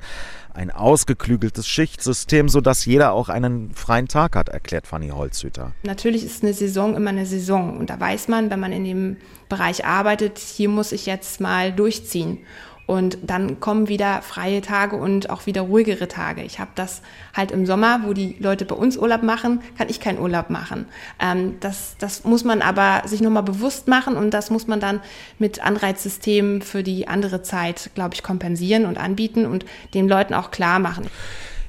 ein 0.54 0.70
ausgeklügeltes 0.70 1.68
Schichtsystem, 1.68 2.48
sodass 2.48 2.86
jeder 2.86 3.14
auch 3.14 3.30
einen 3.30 3.74
freien 3.74 4.08
Tag 4.08 4.36
hat, 4.36 4.50
erklärt 4.50 4.86
Fanny 4.86 5.10
Holzhüter. 5.10 5.72
Natürlich 5.82 6.24
ist 6.24 6.44
eine 6.44 6.54
Saison 6.54 6.96
immer 6.96 7.10
eine 7.10 7.26
Saison. 7.26 7.78
Und 7.78 7.90
da 7.90 8.00
weiß 8.00 8.28
man, 8.28 8.52
wenn 8.52 8.60
man 8.60 8.72
in 8.72 8.84
dem 8.84 9.18
Bereich 9.50 9.86
arbeitet, 9.86 10.38
hier 10.38 10.70
muss 10.70 10.92
ich 10.92 11.08
jetzt 11.08 11.42
mal 11.42 11.74
durchziehen. 11.74 12.40
Und 12.86 13.18
dann 13.22 13.60
kommen 13.62 13.88
wieder 13.88 14.22
freie 14.22 14.62
Tage 14.62 14.98
und 14.98 15.30
auch 15.30 15.46
wieder 15.46 15.62
ruhigere 15.62 16.08
Tage. 16.08 16.44
Ich 16.44 16.60
habe 16.60 16.72
das 16.76 17.02
halt 17.34 17.52
im 17.52 17.66
Sommer, 17.66 18.02
wo 18.04 18.14
die 18.14 18.36
Leute 18.40 18.66
bei 18.66 18.76
uns 18.76 18.98
Urlaub 18.98 19.24
machen, 19.24 19.62
kann 19.78 19.88
ich 19.90 20.02
keinen 20.02 20.20
Urlaub 20.20 20.50
machen. 20.50 20.86
Ähm, 21.20 21.56
das, 21.62 21.96
das 22.00 22.26
muss 22.26 22.44
man 22.44 22.62
aber 22.62 23.04
sich 23.06 23.22
nochmal 23.22 23.44
bewusst 23.44 23.88
machen 23.88 24.16
und 24.16 24.32
das 24.32 24.50
muss 24.50 24.68
man 24.68 24.82
dann 24.82 25.00
mit 25.40 25.64
Anreizsystemen 25.64 26.62
für 26.62 26.84
die 26.84 27.08
andere 27.08 27.42
Zeit, 27.42 27.92
glaube 27.96 28.16
ich, 28.16 28.24
kompensieren 28.24 28.86
und 28.86 28.98
anbieten 28.98 29.46
und 29.46 29.66
den 29.94 30.10
Leuten 30.10 30.34
auch 30.34 30.52
klar 30.52 30.80
machen. 30.80 31.08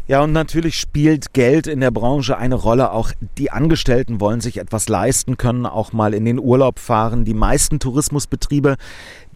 Ja, 0.06 0.22
und 0.22 0.32
natürlich 0.32 0.78
spielt 0.78 1.32
Geld 1.32 1.66
in 1.66 1.80
der 1.80 1.90
Branche 1.90 2.36
eine 2.36 2.56
Rolle. 2.56 2.90
Auch 2.90 3.12
die 3.38 3.50
Angestellten 3.50 4.20
wollen 4.20 4.42
sich 4.42 4.58
etwas 4.58 4.86
leisten 4.90 5.38
können, 5.38 5.64
auch 5.64 5.94
mal 5.94 6.12
in 6.12 6.26
den 6.26 6.38
Urlaub 6.38 6.78
fahren. 6.78 7.24
Die 7.24 7.32
meisten 7.32 7.78
Tourismusbetriebe, 7.78 8.76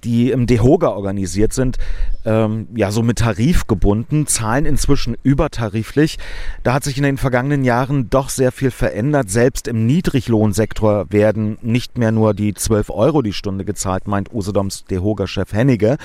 die 0.05 0.31
im 0.31 0.47
DEHOGA 0.47 0.88
organisiert 0.88 1.52
sind, 1.52 1.78
ähm, 2.25 2.69
ja 2.75 2.90
so 2.90 3.02
mit 3.02 3.19
Tarif 3.19 3.67
gebunden, 3.67 4.26
zahlen 4.26 4.67
inzwischen 4.67 5.17
übertariflich. 5.23 6.19
Da 6.62 6.75
hat 6.75 6.85
sich 6.85 6.97
in 6.97 7.02
den 7.02 7.17
vergangenen 7.17 7.64
Jahren 7.64 8.11
doch 8.11 8.28
sehr 8.28 8.52
viel 8.52 8.71
verändert. 8.71 9.31
Selbst 9.31 9.69
im 9.69 9.87
Niedriglohnsektor 9.87 11.07
werden 11.11 11.59
nicht 11.62 11.99
mehr 11.99 12.12
nur 12.12 12.35
die 12.35 12.55
12 12.55 12.90
Euro 12.90 13.23
die 13.23 13.33
Stunde 13.33 13.64
gezahlt, 13.64 14.07
meint 14.07 14.33
Usedoms 14.33 14.85
DEHOGA-Chef 14.85 15.52
Hennige. 15.52 15.97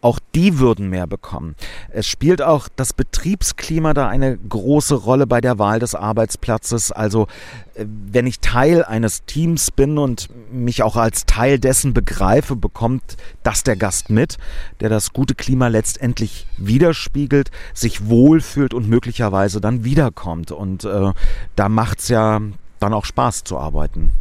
Auch 0.00 0.18
die 0.34 0.58
würden 0.58 0.90
mehr 0.90 1.06
bekommen. 1.06 1.54
Es 1.90 2.06
spielt 2.06 2.42
auch 2.42 2.68
das 2.76 2.92
Betriebsklima 2.92 3.94
da 3.94 4.08
eine 4.08 4.36
große 4.36 4.94
Rolle 4.94 5.26
bei 5.26 5.40
der 5.40 5.58
Wahl 5.58 5.78
des 5.78 5.94
Arbeitsplatzes. 5.94 6.92
Also 6.92 7.26
äh, 7.74 7.84
wenn 7.86 8.26
ich 8.26 8.40
Teil 8.40 8.84
eines 8.84 9.24
Teams 9.24 9.70
bin 9.70 9.98
und 9.98 10.28
mich 10.52 10.82
auch 10.82 10.96
als 10.96 11.26
Teil 11.26 11.58
dessen 11.58 11.94
begreife, 11.94 12.56
bekommt 12.56 13.16
das 13.42 13.62
der 13.62 13.76
Gast 13.76 14.10
mit, 14.10 14.38
der 14.80 14.88
das 14.88 15.12
gute 15.12 15.34
Klima 15.34 15.68
letztendlich 15.68 16.46
widerspiegelt, 16.56 17.50
sich 17.74 18.08
wohlfühlt 18.08 18.74
und 18.74 18.88
möglicherweise 18.88 19.60
dann 19.60 19.84
wiederkommt. 19.84 20.52
Und 20.52 20.84
äh, 20.84 21.12
da 21.56 21.68
macht 21.68 22.00
es 22.00 22.08
ja 22.08 22.40
dann 22.80 22.94
auch 22.94 23.04
Spaß 23.04 23.44
zu 23.44 23.58
arbeiten. 23.58 24.12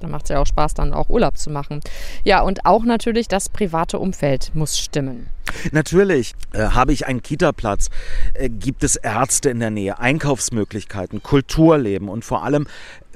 Da 0.00 0.08
macht 0.08 0.24
es 0.24 0.30
ja 0.30 0.40
auch 0.40 0.46
Spaß, 0.46 0.74
dann 0.74 0.92
auch 0.92 1.08
Urlaub 1.08 1.38
zu 1.38 1.50
machen. 1.50 1.80
Ja, 2.24 2.42
und 2.42 2.66
auch 2.66 2.84
natürlich 2.84 3.28
das 3.28 3.48
private 3.48 3.98
Umfeld 3.98 4.50
muss 4.54 4.78
stimmen. 4.78 5.30
Natürlich 5.72 6.34
äh, 6.52 6.68
habe 6.68 6.92
ich 6.92 7.06
einen 7.06 7.22
Kita-Platz, 7.22 7.90
äh, 8.34 8.48
gibt 8.48 8.84
es 8.84 8.96
Ärzte 8.96 9.50
in 9.50 9.60
der 9.60 9.70
Nähe, 9.70 9.98
Einkaufsmöglichkeiten, 9.98 11.22
Kulturleben 11.22 12.08
und 12.08 12.24
vor 12.24 12.44
allem 12.44 12.66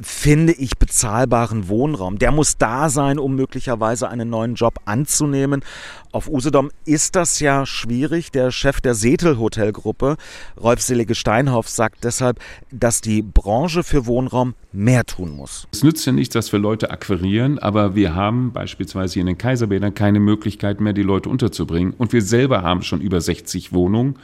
finde 0.01 0.53
ich 0.53 0.79
bezahlbaren 0.79 1.69
Wohnraum. 1.69 2.19
Der 2.19 2.33
muss 2.33 2.57
da 2.57 2.89
sein, 2.89 3.19
um 3.19 3.35
möglicherweise 3.35 4.09
einen 4.09 4.31
neuen 4.31 4.55
Job 4.55 4.81
anzunehmen. 4.85 5.65
Auf 6.13 6.29
Usedom 6.29 6.71
ist 6.85 7.17
das 7.17 7.41
ja 7.41 7.67
schwierig. 7.67 8.31
Der 8.31 8.51
Chef 8.51 8.81
der 8.81 8.95
Setel 8.95 9.39
Hotelgruppe, 9.39 10.17
Rolf 10.61 10.81
Selige 10.81 11.15
Steinhoff, 11.15 11.69
sagt 11.69 12.05
deshalb, 12.05 12.39
dass 12.71 13.01
die 13.01 13.23
Branche 13.23 13.83
für 13.83 14.07
Wohnraum 14.07 14.55
mehr 14.73 15.05
tun 15.05 15.37
muss. 15.37 15.67
Es 15.73 15.83
nützt 15.83 16.07
ja 16.07 16.13
nichts, 16.13 16.35
dass 16.35 16.53
wir 16.53 16.59
Leute 16.59 16.91
akquirieren, 16.91 17.59
aber 17.59 17.95
wir 17.95 18.15
haben 18.15 18.53
beispielsweise 18.53 19.21
in 19.21 19.27
den 19.27 19.39
Kaiserbädern 19.39 19.95
keine 19.95 20.21
Möglichkeit 20.21 20.81
mehr, 20.81 20.93
die 20.93 21.03
Leute 21.03 21.29
unterzubringen. 21.29 21.95
Und 21.97 22.13
wir 22.13 22.18
selber 22.23 22.63
haben 22.63 22.83
schon 22.83 23.01
über 23.01 23.21
60 23.21 23.73
Wohnungen. 23.73 24.17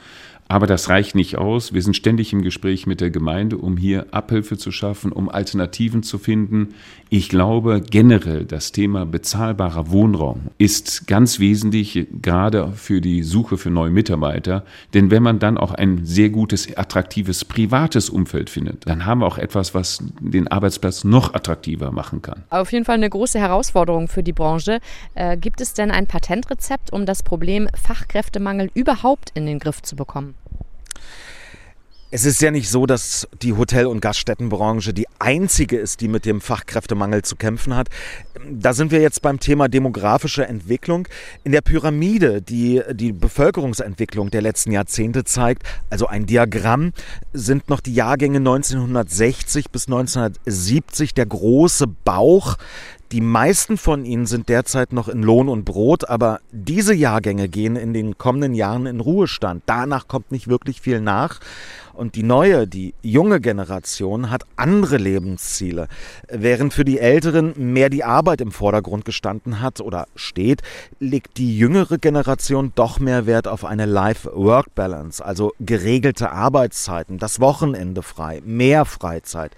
Aber 0.47 0.67
das 0.67 0.89
reicht 0.89 1.15
nicht 1.15 1.39
aus. 1.39 1.73
Wir 1.73 1.81
sind 1.81 1.95
ständig 1.95 2.31
im 2.31 2.43
Gespräch 2.43 2.85
mit 2.85 3.01
der 3.01 3.09
Gemeinde, 3.09 3.57
um 3.57 3.77
hier 3.77 4.05
Abhilfe 4.11 4.57
zu 4.57 4.71
schaffen, 4.71 5.11
um 5.11 5.27
Alternativen 5.27 6.03
zu 6.03 6.19
finden. 6.19 6.75
Ich 7.09 7.29
glaube 7.29 7.81
generell, 7.81 8.45
das 8.45 8.71
Thema 8.71 9.07
bezahlbarer 9.07 9.89
Wohnraum 9.89 10.41
ist 10.59 11.07
ganz 11.07 11.39
wesentlich, 11.39 12.07
gerade 12.21 12.73
für 12.73 13.01
die 13.01 13.23
Suche 13.23 13.57
für 13.57 13.71
neue 13.71 13.89
Mitarbeiter. 13.89 14.63
Denn 14.93 15.09
wenn 15.09 15.23
man 15.23 15.39
dann 15.39 15.57
auch 15.57 15.73
ein 15.73 16.05
sehr 16.05 16.29
gutes, 16.29 16.77
attraktives 16.77 17.43
privates 17.43 18.11
Umfeld 18.11 18.51
findet, 18.51 18.87
dann 18.87 19.07
haben 19.07 19.21
wir 19.21 19.25
auch 19.27 19.39
etwas, 19.39 19.73
was 19.73 20.03
den 20.19 20.47
Arbeitsplatz 20.47 21.03
noch 21.03 21.33
attraktiver 21.33 21.91
machen 21.91 22.21
kann. 22.21 22.43
Auf 22.51 22.71
jeden 22.71 22.85
Fall 22.85 22.95
eine 22.95 23.09
große 23.09 23.39
Herausforderung 23.39 24.07
für 24.07 24.21
die 24.21 24.33
Branche. 24.33 24.79
Äh, 25.15 25.37
gibt 25.37 25.59
es 25.59 25.73
denn 25.73 25.89
ein 25.89 26.05
Patentrezept, 26.05 26.93
um 26.93 27.07
das 27.07 27.23
Problem 27.23 27.67
Fachkräftemangel 27.75 28.69
überhaupt 28.75 29.31
in 29.33 29.47
den 29.47 29.57
Griff 29.57 29.81
zu 29.81 29.95
bekommen? 29.95 30.34
Es 32.11 32.23
ist 32.23 32.41
ja 32.41 32.49
nicht 32.49 32.69
so, 32.69 32.85
dass 32.85 33.27
die 33.41 33.57
Hotel- 33.57 33.87
und 33.87 33.99
Gaststättenbranche 33.99 34.93
die 34.93 35.05
einzige 35.19 35.77
ist, 35.77 35.99
die 35.99 36.07
mit 36.07 36.23
dem 36.25 36.39
Fachkräftemangel 36.39 37.23
zu 37.23 37.35
kämpfen 37.35 37.75
hat. 37.75 37.89
Da 38.49 38.73
sind 38.73 38.91
wir 38.91 39.01
jetzt 39.01 39.21
beim 39.21 39.41
Thema 39.41 39.67
demografische 39.67 40.47
Entwicklung. 40.47 41.09
In 41.43 41.51
der 41.51 41.59
Pyramide, 41.59 42.41
die 42.41 42.81
die 42.93 43.11
Bevölkerungsentwicklung 43.11 44.29
der 44.29 44.43
letzten 44.43 44.71
Jahrzehnte 44.71 45.25
zeigt, 45.25 45.63
also 45.89 46.07
ein 46.07 46.25
Diagramm, 46.25 46.93
sind 47.33 47.69
noch 47.69 47.81
die 47.81 47.95
Jahrgänge 47.95 48.37
1960 48.37 49.71
bis 49.71 49.87
1970 49.87 51.15
der 51.15 51.25
große 51.25 51.87
Bauch, 51.87 52.55
die 53.11 53.21
meisten 53.21 53.77
von 53.77 54.05
ihnen 54.05 54.25
sind 54.25 54.49
derzeit 54.49 54.93
noch 54.93 55.07
in 55.07 55.21
Lohn 55.21 55.49
und 55.49 55.65
Brot, 55.65 56.09
aber 56.09 56.39
diese 56.51 56.93
Jahrgänge 56.93 57.47
gehen 57.47 57.75
in 57.75 57.93
den 57.93 58.17
kommenden 58.17 58.53
Jahren 58.53 58.85
in 58.85 58.99
Ruhestand. 58.99 59.63
Danach 59.65 60.07
kommt 60.07 60.31
nicht 60.31 60.47
wirklich 60.47 60.81
viel 60.81 61.01
nach. 61.01 61.39
Und 61.95 62.15
die 62.15 62.23
neue, 62.23 62.67
die 62.67 62.93
junge 63.01 63.39
Generation 63.39 64.29
hat 64.29 64.43
andere 64.57 64.97
Lebensziele. 64.97 65.87
Während 66.29 66.73
für 66.73 66.83
die 66.83 66.99
Älteren 66.99 67.53
mehr 67.55 67.89
die 67.89 68.03
Arbeit 68.03 68.41
im 68.41 68.51
Vordergrund 68.51 69.05
gestanden 69.05 69.61
hat 69.61 69.79
oder 69.79 70.07
steht, 70.15 70.61
legt 70.99 71.37
die 71.37 71.57
jüngere 71.57 71.97
Generation 71.97 72.73
doch 72.75 72.99
mehr 72.99 73.25
Wert 73.27 73.47
auf 73.47 73.63
eine 73.63 73.85
Life-Work-Balance, 73.85 75.23
also 75.23 75.53
geregelte 75.61 76.31
Arbeitszeiten, 76.31 77.17
das 77.17 77.39
Wochenende 77.39 78.01
frei, 78.01 78.41
mehr 78.45 78.83
Freizeit. 78.83 79.55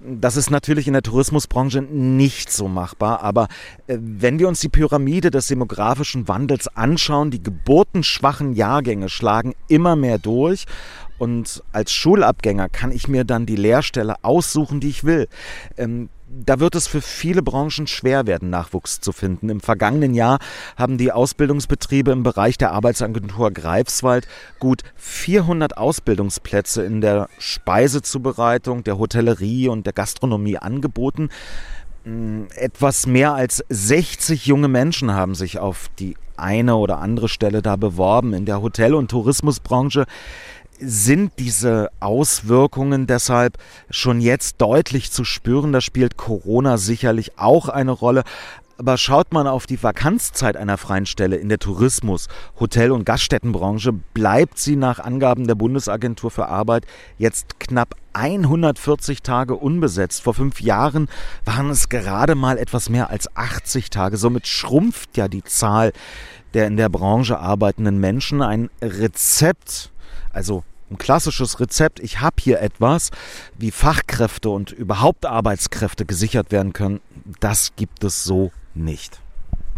Das 0.00 0.36
ist 0.36 0.50
natürlich 0.50 0.88
in 0.88 0.92
der 0.92 1.02
Tourismusbranche 1.02 1.82
nicht 1.82 2.50
so 2.50 2.66
machbar, 2.66 2.85
aber 3.00 3.48
äh, 3.86 3.98
wenn 4.00 4.38
wir 4.38 4.48
uns 4.48 4.60
die 4.60 4.68
Pyramide 4.68 5.30
des 5.30 5.48
demografischen 5.48 6.28
Wandels 6.28 6.68
anschauen, 6.68 7.30
die 7.30 7.42
geburtenschwachen 7.42 8.52
Jahrgänge 8.52 9.08
schlagen 9.08 9.54
immer 9.68 9.96
mehr 9.96 10.18
durch 10.18 10.66
und 11.18 11.62
als 11.72 11.92
Schulabgänger 11.92 12.68
kann 12.68 12.92
ich 12.92 13.08
mir 13.08 13.24
dann 13.24 13.46
die 13.46 13.56
Lehrstelle 13.56 14.16
aussuchen, 14.22 14.80
die 14.80 14.88
ich 14.88 15.04
will. 15.04 15.28
Ähm, 15.76 16.10
da 16.28 16.58
wird 16.58 16.74
es 16.74 16.88
für 16.88 17.00
viele 17.00 17.40
Branchen 17.40 17.86
schwer 17.86 18.26
werden, 18.26 18.50
Nachwuchs 18.50 19.00
zu 19.00 19.12
finden. 19.12 19.48
Im 19.48 19.60
vergangenen 19.60 20.12
Jahr 20.12 20.38
haben 20.76 20.98
die 20.98 21.12
Ausbildungsbetriebe 21.12 22.10
im 22.10 22.24
Bereich 22.24 22.58
der 22.58 22.72
Arbeitsagentur 22.72 23.52
Greifswald 23.52 24.26
gut 24.58 24.82
400 24.96 25.78
Ausbildungsplätze 25.78 26.82
in 26.82 27.00
der 27.00 27.28
Speisezubereitung, 27.38 28.82
der 28.82 28.98
Hotellerie 28.98 29.68
und 29.68 29.86
der 29.86 29.92
Gastronomie 29.92 30.58
angeboten. 30.58 31.28
Mm, 32.06 32.44
etwas 32.54 33.06
mehr 33.06 33.34
als 33.34 33.64
60 33.68 34.46
junge 34.46 34.68
Menschen 34.68 35.12
haben 35.12 35.34
sich 35.34 35.58
auf 35.58 35.90
die 35.98 36.16
eine 36.36 36.76
oder 36.76 36.98
andere 36.98 37.28
Stelle 37.28 37.62
da 37.62 37.74
beworben. 37.74 38.32
In 38.32 38.46
der 38.46 38.62
Hotel- 38.62 38.94
und 38.94 39.10
Tourismusbranche 39.10 40.06
sind 40.78 41.32
diese 41.40 41.88
Auswirkungen 41.98 43.08
deshalb 43.08 43.58
schon 43.90 44.20
jetzt 44.20 44.60
deutlich 44.60 45.10
zu 45.10 45.24
spüren. 45.24 45.72
Da 45.72 45.80
spielt 45.80 46.16
Corona 46.16 46.76
sicherlich 46.78 47.40
auch 47.40 47.68
eine 47.68 47.90
Rolle. 47.90 48.22
Aber 48.78 48.98
schaut 48.98 49.32
man 49.32 49.46
auf 49.46 49.66
die 49.66 49.82
Vakanzzeit 49.82 50.56
einer 50.56 50.76
freien 50.76 51.06
Stelle 51.06 51.36
in 51.36 51.48
der 51.48 51.58
Tourismus-, 51.58 52.28
Hotel- 52.60 52.92
und 52.92 53.04
Gaststättenbranche, 53.04 53.92
bleibt 53.92 54.58
sie 54.58 54.76
nach 54.76 54.98
Angaben 54.98 55.46
der 55.46 55.54
Bundesagentur 55.54 56.30
für 56.30 56.48
Arbeit 56.48 56.86
jetzt 57.16 57.58
knapp 57.58 57.94
140 58.12 59.22
Tage 59.22 59.56
unbesetzt. 59.56 60.22
Vor 60.22 60.34
fünf 60.34 60.60
Jahren 60.60 61.08
waren 61.44 61.70
es 61.70 61.88
gerade 61.88 62.34
mal 62.34 62.58
etwas 62.58 62.88
mehr 62.88 63.10
als 63.10 63.34
80 63.36 63.90
Tage. 63.90 64.16
Somit 64.16 64.46
schrumpft 64.46 65.16
ja 65.16 65.28
die 65.28 65.42
Zahl 65.42 65.92
der 66.54 66.66
in 66.66 66.76
der 66.76 66.88
Branche 66.88 67.38
arbeitenden 67.38 67.98
Menschen. 67.98 68.40
Ein 68.40 68.70
Rezept 68.80 69.90
also 70.36 70.64
ein 70.90 70.98
klassisches 70.98 71.60
Rezept, 71.60 72.00
ich 72.00 72.20
habe 72.20 72.36
hier 72.40 72.60
etwas, 72.60 73.10
wie 73.56 73.70
Fachkräfte 73.70 74.50
und 74.50 74.72
überhaupt 74.72 75.26
Arbeitskräfte 75.26 76.06
gesichert 76.06 76.52
werden 76.52 76.72
können, 76.72 77.00
das 77.40 77.74
gibt 77.76 78.04
es 78.04 78.24
so 78.24 78.52
nicht. 78.74 79.20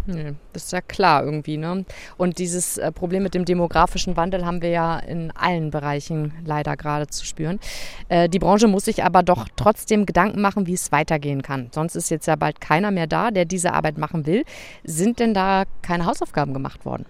Nee, 0.05 0.33
das 0.53 0.65
ist 0.65 0.71
ja 0.71 0.81
klar 0.81 1.23
irgendwie. 1.23 1.57
Ne? 1.57 1.85
Und 2.17 2.39
dieses 2.39 2.77
äh, 2.77 2.91
Problem 2.91 3.23
mit 3.23 3.35
dem 3.35 3.45
demografischen 3.45 4.17
Wandel 4.17 4.45
haben 4.45 4.61
wir 4.61 4.69
ja 4.69 4.97
in 4.97 5.31
allen 5.31 5.69
Bereichen 5.69 6.33
leider 6.45 6.75
gerade 6.77 7.07
zu 7.07 7.25
spüren. 7.25 7.59
Äh, 8.07 8.27
die 8.27 8.39
Branche 8.39 8.67
muss 8.67 8.85
sich 8.85 9.03
aber 9.03 9.21
doch 9.21 9.47
trotzdem 9.55 10.07
Gedanken 10.07 10.41
machen, 10.41 10.65
wie 10.65 10.73
es 10.73 10.91
weitergehen 10.91 11.43
kann. 11.43 11.69
Sonst 11.73 11.95
ist 11.95 12.09
jetzt 12.09 12.25
ja 12.25 12.35
bald 12.35 12.59
keiner 12.59 12.89
mehr 12.91 13.07
da, 13.07 13.29
der 13.29 13.45
diese 13.45 13.73
Arbeit 13.73 13.97
machen 13.97 14.25
will. 14.25 14.45
Sind 14.83 15.19
denn 15.19 15.33
da 15.33 15.65
keine 15.83 16.05
Hausaufgaben 16.05 16.53
gemacht 16.53 16.85
worden? 16.85 17.05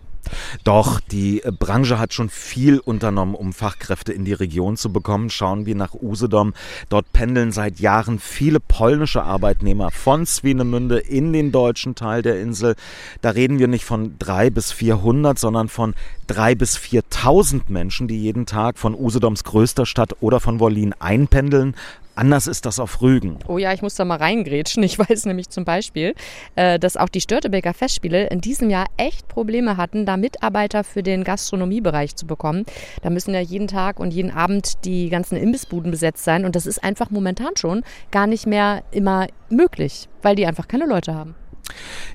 Doch, 0.64 1.00
die 1.00 1.42
Branche 1.60 2.00
hat 2.00 2.14
schon 2.14 2.30
viel 2.30 2.80
unternommen, 2.80 3.36
um 3.36 3.54
Fachkräfte 3.54 4.14
in 4.14 4.26
die 4.26 4.34
Region 4.34 4.78
zu 4.78 4.92
bekommen. 4.92 5.30
Schauen 5.30 5.66
wir 5.66 5.76
nach 5.76 5.94
Usedom. 5.94 6.54
Dort 6.90 7.12
pendeln 7.14 7.52
seit 7.52 7.80
Jahren 7.80 8.20
viele 8.20 8.60
polnische 8.60 9.24
Arbeitnehmer 9.24 9.92
von 9.92 10.26
Swinemünde 10.26 11.00
in 11.00 11.34
den 11.34 11.52
deutschen 11.52 11.96
Teil 11.96 12.22
der 12.22 12.40
Insel. 12.40 12.76
Da 13.22 13.32
reden 13.32 13.60
wir 13.60 13.68
nicht 13.68 13.86
von 13.86 14.16
drei 14.20 14.50
bis 14.50 14.72
vierhundert, 14.72 15.40
sondern 15.40 15.70
von 15.70 15.96
drei 16.28 16.56
bis 16.56 16.78
viertausend 16.78 17.70
Menschen, 17.70 18.08
die 18.08 18.20
jeden 18.20 18.46
Tag 18.46 18.78
von 18.78 18.96
Usedoms 18.96 19.44
größter 19.44 19.86
Stadt 19.86 20.16
oder 20.22 20.40
von 20.40 20.60
Wollin 20.60 20.94
einpendeln. 21.00 21.76
Anders 22.16 22.48
ist 22.48 22.66
das 22.66 22.80
auf 22.80 23.02
Rügen. 23.02 23.40
Oh 23.48 23.58
ja, 23.58 23.72
ich 23.72 23.82
muss 23.82 23.96
da 23.96 24.04
mal 24.04 24.18
reingrätschen. 24.18 24.84
Ich 24.84 25.00
weiß 25.00 25.26
nämlich 25.26 25.50
zum 25.50 25.64
Beispiel, 25.64 26.16
äh, 26.56 26.78
dass 26.78 26.98
auch 26.98 27.10
die 27.10 27.22
Störtebeker 27.22 27.74
Festspiele 27.74 28.28
in 28.28 28.42
diesem 28.42 28.70
Jahr 28.70 28.88
echt 28.98 29.28
Probleme 29.28 29.78
hatten, 29.78 30.06
da 30.06 30.18
Mitarbeiter 30.18 30.84
für 30.84 31.04
den 31.04 31.24
Gastronomiebereich 31.24 32.16
zu 32.16 32.28
bekommen. 32.28 32.66
Da 33.02 33.10
müssen 33.10 33.34
ja 33.34 33.40
jeden 33.40 33.68
Tag 33.68 34.00
und 34.00 34.12
jeden 34.12 34.32
Abend 34.32 34.86
die 34.86 35.10
ganzen 35.10 35.38
Imbissbuden 35.38 35.92
besetzt 35.92 36.24
sein. 36.24 36.46
Und 36.46 36.56
das 36.56 36.66
ist 36.66 36.84
einfach 36.84 37.10
momentan 37.10 37.56
schon 37.56 37.84
gar 38.12 38.28
nicht 38.28 38.46
mehr 38.46 38.84
immer 38.92 39.28
möglich, 39.50 40.10
weil 40.22 40.36
die 40.36 40.46
einfach 40.46 40.68
keine 40.68 40.86
Leute 40.86 41.16
haben. 41.16 41.36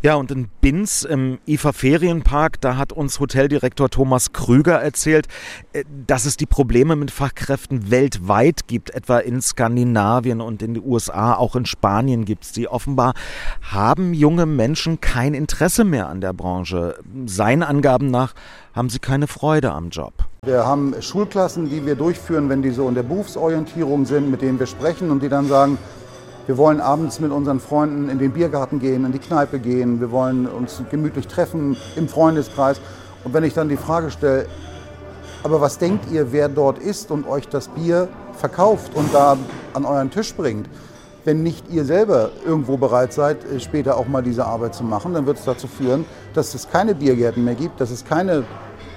Ja, 0.02 0.14
und 0.16 0.30
in 0.30 0.48
Binz 0.60 1.02
im 1.02 1.38
IFA 1.46 1.72
Ferienpark, 1.72 2.60
da 2.60 2.76
hat 2.76 2.92
uns 2.92 3.20
Hoteldirektor 3.20 3.90
Thomas 3.90 4.32
Krüger 4.32 4.80
erzählt, 4.80 5.28
äh, 5.72 5.84
dass 6.06 6.24
es 6.24 6.36
die 6.36 6.46
Probleme 6.46 6.96
mit 6.96 7.10
Fachkräften 7.10 7.90
weltweit 7.90 8.66
gibt, 8.66 8.90
etwa 8.90 9.18
in 9.18 9.40
Skandinavien 9.40 10.40
und 10.40 10.62
in 10.62 10.74
den 10.74 10.84
USA, 10.84 11.34
auch 11.34 11.56
in 11.56 11.66
Spanien 11.66 12.24
gibt 12.24 12.44
es 12.44 12.52
die. 12.52 12.68
Offenbar 12.68 13.14
haben 13.62 14.14
junge 14.14 14.46
Menschen 14.46 15.00
kein 15.00 15.34
Interesse 15.34 15.84
mehr 15.84 16.08
an 16.08 16.20
der 16.20 16.32
Branche. 16.32 16.96
Seinen 17.26 17.62
Angaben 17.62 18.10
nach 18.10 18.34
haben 18.74 18.90
sie 18.90 18.98
keine 18.98 19.26
Freude 19.26 19.72
am 19.72 19.90
Job. 19.90 20.12
Wir 20.44 20.66
haben 20.66 20.94
Schulklassen, 21.00 21.70
die 21.70 21.86
wir 21.86 21.94
durchführen, 21.94 22.48
wenn 22.48 22.60
die 22.60 22.70
so 22.70 22.88
in 22.88 22.94
der 22.94 23.04
Berufsorientierung 23.04 24.04
sind, 24.04 24.30
mit 24.30 24.42
denen 24.42 24.58
wir 24.58 24.66
sprechen 24.66 25.10
und 25.10 25.22
die 25.22 25.28
dann 25.28 25.48
sagen, 25.48 25.78
wir 26.46 26.59
wollen 26.59 26.80
abends 26.80 27.20
mit 27.20 27.33
unseren 27.33 27.59
Freunden 27.59 28.11
in 28.11 28.18
den 28.18 28.33
Biergarten 28.33 28.78
gehen, 28.78 29.07
in 29.07 29.12
die 29.12 29.18
Kneipe 29.18 29.59
gehen. 29.59 30.00
Wir 30.00 30.11
wollen 30.11 30.46
uns 30.46 30.83
gemütlich 30.90 31.26
treffen 31.26 31.76
im 31.96 32.07
Freundeskreis. 32.07 32.80
Und 33.24 33.33
wenn 33.33 33.44
ich 33.44 33.54
dann 33.54 33.70
die 33.70 33.78
Frage 33.78 34.11
stelle, 34.11 34.46
aber 35.42 35.61
was 35.61 35.78
denkt 35.78 36.11
ihr, 36.11 36.33
wer 36.33 36.48
dort 36.48 36.78
ist 36.78 37.11
und 37.11 37.26
euch 37.26 37.48
das 37.48 37.68
Bier 37.68 38.09
verkauft 38.33 38.94
und 38.94 39.12
da 39.14 39.38
an 39.72 39.85
euren 39.87 40.11
Tisch 40.11 40.35
bringt? 40.35 40.68
Wenn 41.24 41.42
nicht 41.42 41.70
ihr 41.70 41.87
selber 41.87 42.30
irgendwo 42.44 42.76
bereit 42.76 43.14
seid, 43.14 43.44
äh, 43.44 43.59
später 43.59 43.96
auch 43.96 44.07
mal 44.07 44.22
diese 44.22 44.44
Arbeit 44.44 44.74
zu 44.74 44.85
machen, 44.85 45.14
dann 45.14 45.24
wird 45.24 45.38
es 45.38 45.44
dazu 45.44 45.66
führen, 45.66 46.04
dass 46.35 46.54
es 46.54 46.68
keine 46.68 46.94
Biergärten 46.94 47.42
mehr 47.44 47.54
gibt, 47.54 47.80
dass 47.80 47.90
es 47.90 48.04
keine 48.04 48.44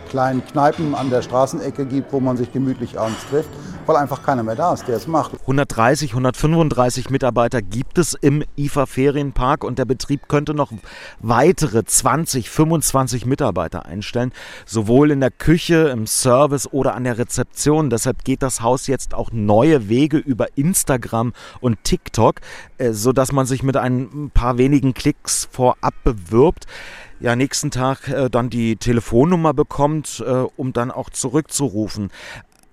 kleinen 0.09 0.45
Kneipen 0.45 0.95
an 0.95 1.09
der 1.09 1.21
Straßenecke 1.21 1.85
gibt, 1.85 2.11
wo 2.11 2.19
man 2.19 2.35
sich 2.35 2.51
gemütlich 2.51 2.99
abends 2.99 3.25
trifft, 3.29 3.49
weil 3.87 3.95
einfach 3.95 4.23
keiner 4.23 4.43
mehr 4.43 4.55
da 4.55 4.73
ist, 4.73 4.87
der 4.87 4.97
es 4.97 5.07
macht. 5.07 5.33
130, 5.41 6.11
135 6.11 7.09
Mitarbeiter 7.09 7.61
gibt 7.61 7.97
es 7.97 8.13
im 8.13 8.43
IFA 8.57 8.85
Ferienpark 8.85 9.63
und 9.63 9.79
der 9.79 9.85
Betrieb 9.85 10.27
könnte 10.27 10.53
noch 10.53 10.71
weitere 11.19 11.83
20, 11.83 12.49
25 12.49 13.25
Mitarbeiter 13.25 13.85
einstellen, 13.85 14.31
sowohl 14.65 15.11
in 15.11 15.19
der 15.19 15.31
Küche, 15.31 15.89
im 15.89 16.07
Service 16.07 16.71
oder 16.71 16.95
an 16.95 17.05
der 17.05 17.17
Rezeption. 17.17 17.89
Deshalb 17.89 18.23
geht 18.23 18.41
das 18.41 18.61
Haus 18.61 18.87
jetzt 18.87 19.13
auch 19.13 19.31
neue 19.31 19.89
Wege 19.89 20.17
über 20.17 20.57
Instagram 20.57 21.33
und 21.61 21.83
TikTok, 21.83 22.41
äh, 22.77 22.91
sodass 22.91 23.31
man 23.31 23.45
sich 23.45 23.63
mit 23.63 23.77
ein 23.77 24.31
paar 24.33 24.57
wenigen 24.57 24.93
Klicks 24.93 25.47
vorab 25.51 25.93
bewirbt 26.03 26.65
ja 27.19 27.35
nächsten 27.35 27.71
Tag 27.71 28.07
äh, 28.09 28.29
dann 28.29 28.51
die 28.51 28.75
Telefonnummer 28.75 29.53
bekommt, 29.53 30.23
äh, 30.25 30.45
um 30.55 30.73
dann 30.73 30.91
auch 30.91 31.09
zurückzurufen 31.09 32.11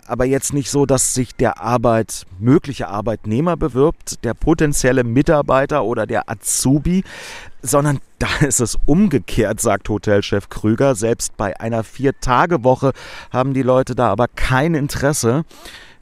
aber 0.07 0.25
jetzt 0.25 0.53
nicht 0.53 0.71
so, 0.71 0.87
dass 0.87 1.14
sich 1.14 1.35
der 1.35 1.61
Arbeit, 1.61 2.27
mögliche 2.38 2.88
Arbeitnehmer 2.88 3.57
bewirbt, 3.57 4.25
der 4.25 4.35
potenzielle 4.35 5.05
Mitarbeiter 5.05 5.85
oder 5.85 6.07
der 6.07 6.31
Azubi, 6.31 7.05
sondern 7.62 8.01
da 8.19 8.47
ist 8.47 8.61
es 8.61 8.77
umgekehrt, 8.87 9.61
sagt 9.61 9.88
Hotelchef 9.88 10.49
Krüger. 10.49 10.95
Selbst 10.95 11.37
bei 11.37 11.59
einer 11.61 11.85
Vier-Tage-Woche 11.85 12.93
haben 13.31 13.55
die 13.55 13.62
Leute 13.62 13.95
da 13.95 14.11
aber 14.11 14.29
kein 14.29 14.75
Interesse. 14.75 15.45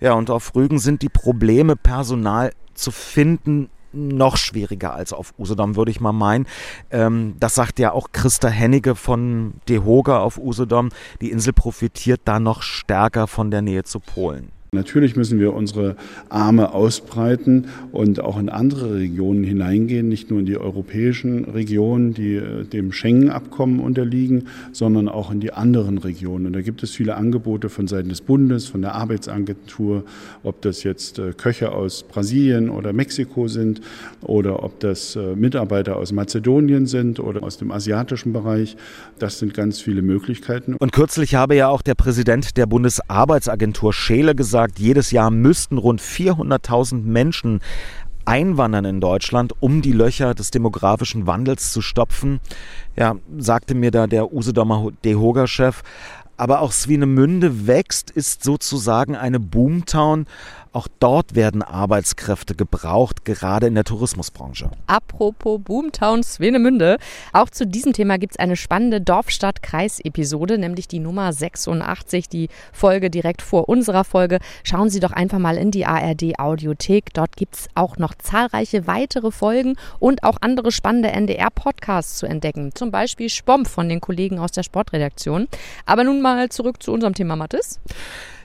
Ja, 0.01 0.15
und 0.15 0.31
auf 0.31 0.55
Rügen 0.55 0.79
sind 0.79 1.03
die 1.03 1.09
Probleme, 1.09 1.77
Personal 1.77 2.53
zu 2.75 2.91
finden, 2.91 3.71
noch 3.93 4.37
schwieriger 4.37 4.95
als 4.95 5.13
auf 5.13 5.35
Usedom, 5.39 5.77
würde 5.77 5.91
ich 5.91 6.01
mal 6.01 6.13
meinen. 6.13 6.47
Ähm, 6.91 7.35
das 7.39 7.55
sagt 7.55 7.79
ja 7.79 7.93
auch 7.93 8.13
Christa 8.13 8.49
Hennige 8.49 8.95
von 8.95 9.55
Dehoga 9.69 10.21
auf 10.21 10.39
Usedom. 10.39 10.91
Die 11.21 11.31
Insel 11.31 11.53
profitiert 11.53 12.23
da 12.25 12.41
noch 12.41 12.63
stärker 12.63 13.27
von 13.27 13.51
der 13.51 13.63
Nähe 13.63 13.85
zu 13.85 14.01
Polen. 14.01 14.51
Natürlich 14.75 15.17
müssen 15.17 15.39
wir 15.39 15.53
unsere 15.53 15.97
Arme 16.31 16.73
ausbreiten 16.73 17.67
und 17.93 18.21
auch 18.21 18.39
in 18.39 18.49
andere 18.49 18.95
Regionen 18.95 19.45
hineingehen, 19.45 20.09
nicht 20.09 20.31
nur 20.31 20.41
in 20.41 20.47
die 20.47 20.57
europäischen 20.57 21.45
Regionen, 21.45 22.15
die 22.15 22.37
äh, 22.37 22.65
dem 22.65 22.91
Schengen-Abkommen 22.91 23.81
unterliegen, 23.81 24.49
sondern 24.73 25.11
auch 25.11 25.31
in 25.31 25.41
die 25.41 25.53
anderen 25.53 25.99
Regionen. 25.99 26.47
Und 26.47 26.55
da 26.55 26.63
gibt 26.63 26.83
es 26.83 26.93
viele 26.93 27.17
Angebote 27.17 27.69
von 27.69 27.87
Seiten 27.87 28.09
des 28.09 28.23
Bundes, 28.23 28.67
von 28.67 28.81
der 28.81 28.95
Arbeitsagentur, 28.95 30.05
ob 30.43 30.63
das 30.63 30.85
jetzt 30.85 31.19
äh, 31.19 31.35
Köche 31.35 31.73
aus 31.73 32.05
Brasilien 32.05 32.71
oder 32.71 32.95
Mexiko 32.95 33.49
sind 33.49 33.83
oder 34.23 34.63
ob 34.63 34.81
das 34.81 35.17
äh, 35.17 35.37
Mitarbeiter 35.37 35.97
aus 35.97 36.13
Mazedonien 36.13 36.87
sind 36.87 37.21
oder 37.21 37.43
aus 37.43 37.59
dem 37.59 37.73
asiatischen 37.73 38.33
Bereich. 38.33 38.75
Das 39.19 39.39
sind 39.39 39.53
ganz 39.53 39.83
viele 39.83 40.01
Möglichkeiten. 40.01 40.77
Und 40.77 40.93
kürzlich 40.93 41.35
habe 41.35 41.57
ja 41.57 41.69
auch 41.69 41.83
der 41.83 41.95
Präsident 41.95 42.57
der 42.57 42.65
Bundesarbeitsagentur 42.65 43.93
Scheele 43.93 44.35
gesagt, 44.35 44.62
sagt, 44.63 44.79
jedes 44.79 45.11
Jahr 45.11 45.33
müssten 45.33 45.77
rund 45.77 46.01
400.000 46.01 47.03
Menschen 47.03 47.61
einwandern 48.25 48.85
in 48.85 49.01
Deutschland, 49.01 49.55
um 49.59 49.83
die 49.83 49.91
Löcher 49.91 50.35
des 50.35 50.53
demografischen 50.53 51.27
Wandels 51.27 51.73
zu 51.73 51.83
stopfen. 51.83 52.39
Ja, 52.95 53.17
sagte 53.39 53.75
mir 53.75 53.91
da 53.91 54.07
der 54.07 54.33
Usedomer 54.33 54.91
Dehoga-Chef. 55.05 55.83
Aber 56.37 56.61
auch 56.61 56.71
Swinemünde 56.71 57.67
wächst, 57.67 58.13
ist 58.13 58.45
sozusagen 58.45 59.17
eine 59.17 59.41
Boomtown. 59.41 60.27
Auch 60.75 60.89
dort 61.01 61.35
werden 61.35 61.63
Arbeitskräfte 61.63 62.55
gebraucht, 62.55 63.27
gerade 63.27 63.67
in 63.67 63.75
der 63.75 63.85
Tourismusbranche. 63.85 64.71
Apropos 64.87 65.61
Boomtown 65.63 66.23
Swenemünde. 66.23 66.97
Auch 67.35 67.51
zu 67.51 67.67
diesem 67.67 67.93
Thema 67.93 68.17
gibt 68.17 68.33
es 68.33 68.39
eine 68.39 68.57
spannende 68.57 69.03
Dorfstadt-Kreis-Episode, 69.03 70.57
nämlich 70.57 70.89
die 70.89 70.99
Nummer 70.99 71.31
86, 71.31 72.31
die 72.31 72.49
Folge 72.73 73.11
direkt 73.11 73.43
vor 73.43 73.69
unserer 73.69 74.05
Folge. 74.05 74.39
Schauen 74.65 74.89
Sie 74.89 75.01
doch 75.01 75.13
einfach 75.13 75.39
mal 75.39 75.59
in 75.59 75.73
die 75.73 75.85
ARD-Audiothek. 75.85 77.13
Dort 77.13 77.37
gibt 77.37 77.55
es 77.55 77.69
auch 77.75 77.99
noch 77.99 78.15
zahlreiche 78.15 78.87
weitere 78.87 79.31
Folgen 79.31 79.77
und 79.99 80.25
auch 80.25 80.39
andere 80.41 80.73
spannende 80.73 81.11
NDR-Podcasts 81.11 82.17
zu 82.17 82.25
entdecken. 82.25 82.75
Zum 82.75 82.91
Beispiel 82.91 83.29
Spomp 83.29 83.69
von 83.69 83.91
den 83.91 84.01
Kollegen 84.01 84.39
aus 84.39 84.53
der 84.53 84.63
Sportredaktion. 84.63 85.49
Aber 85.85 86.03
nun 86.03 86.23
mal 86.23 86.49
zurück 86.49 86.83
zu 86.83 86.93
unserem 86.93 87.15
Thema, 87.15 87.37
Mathis. 87.37 87.79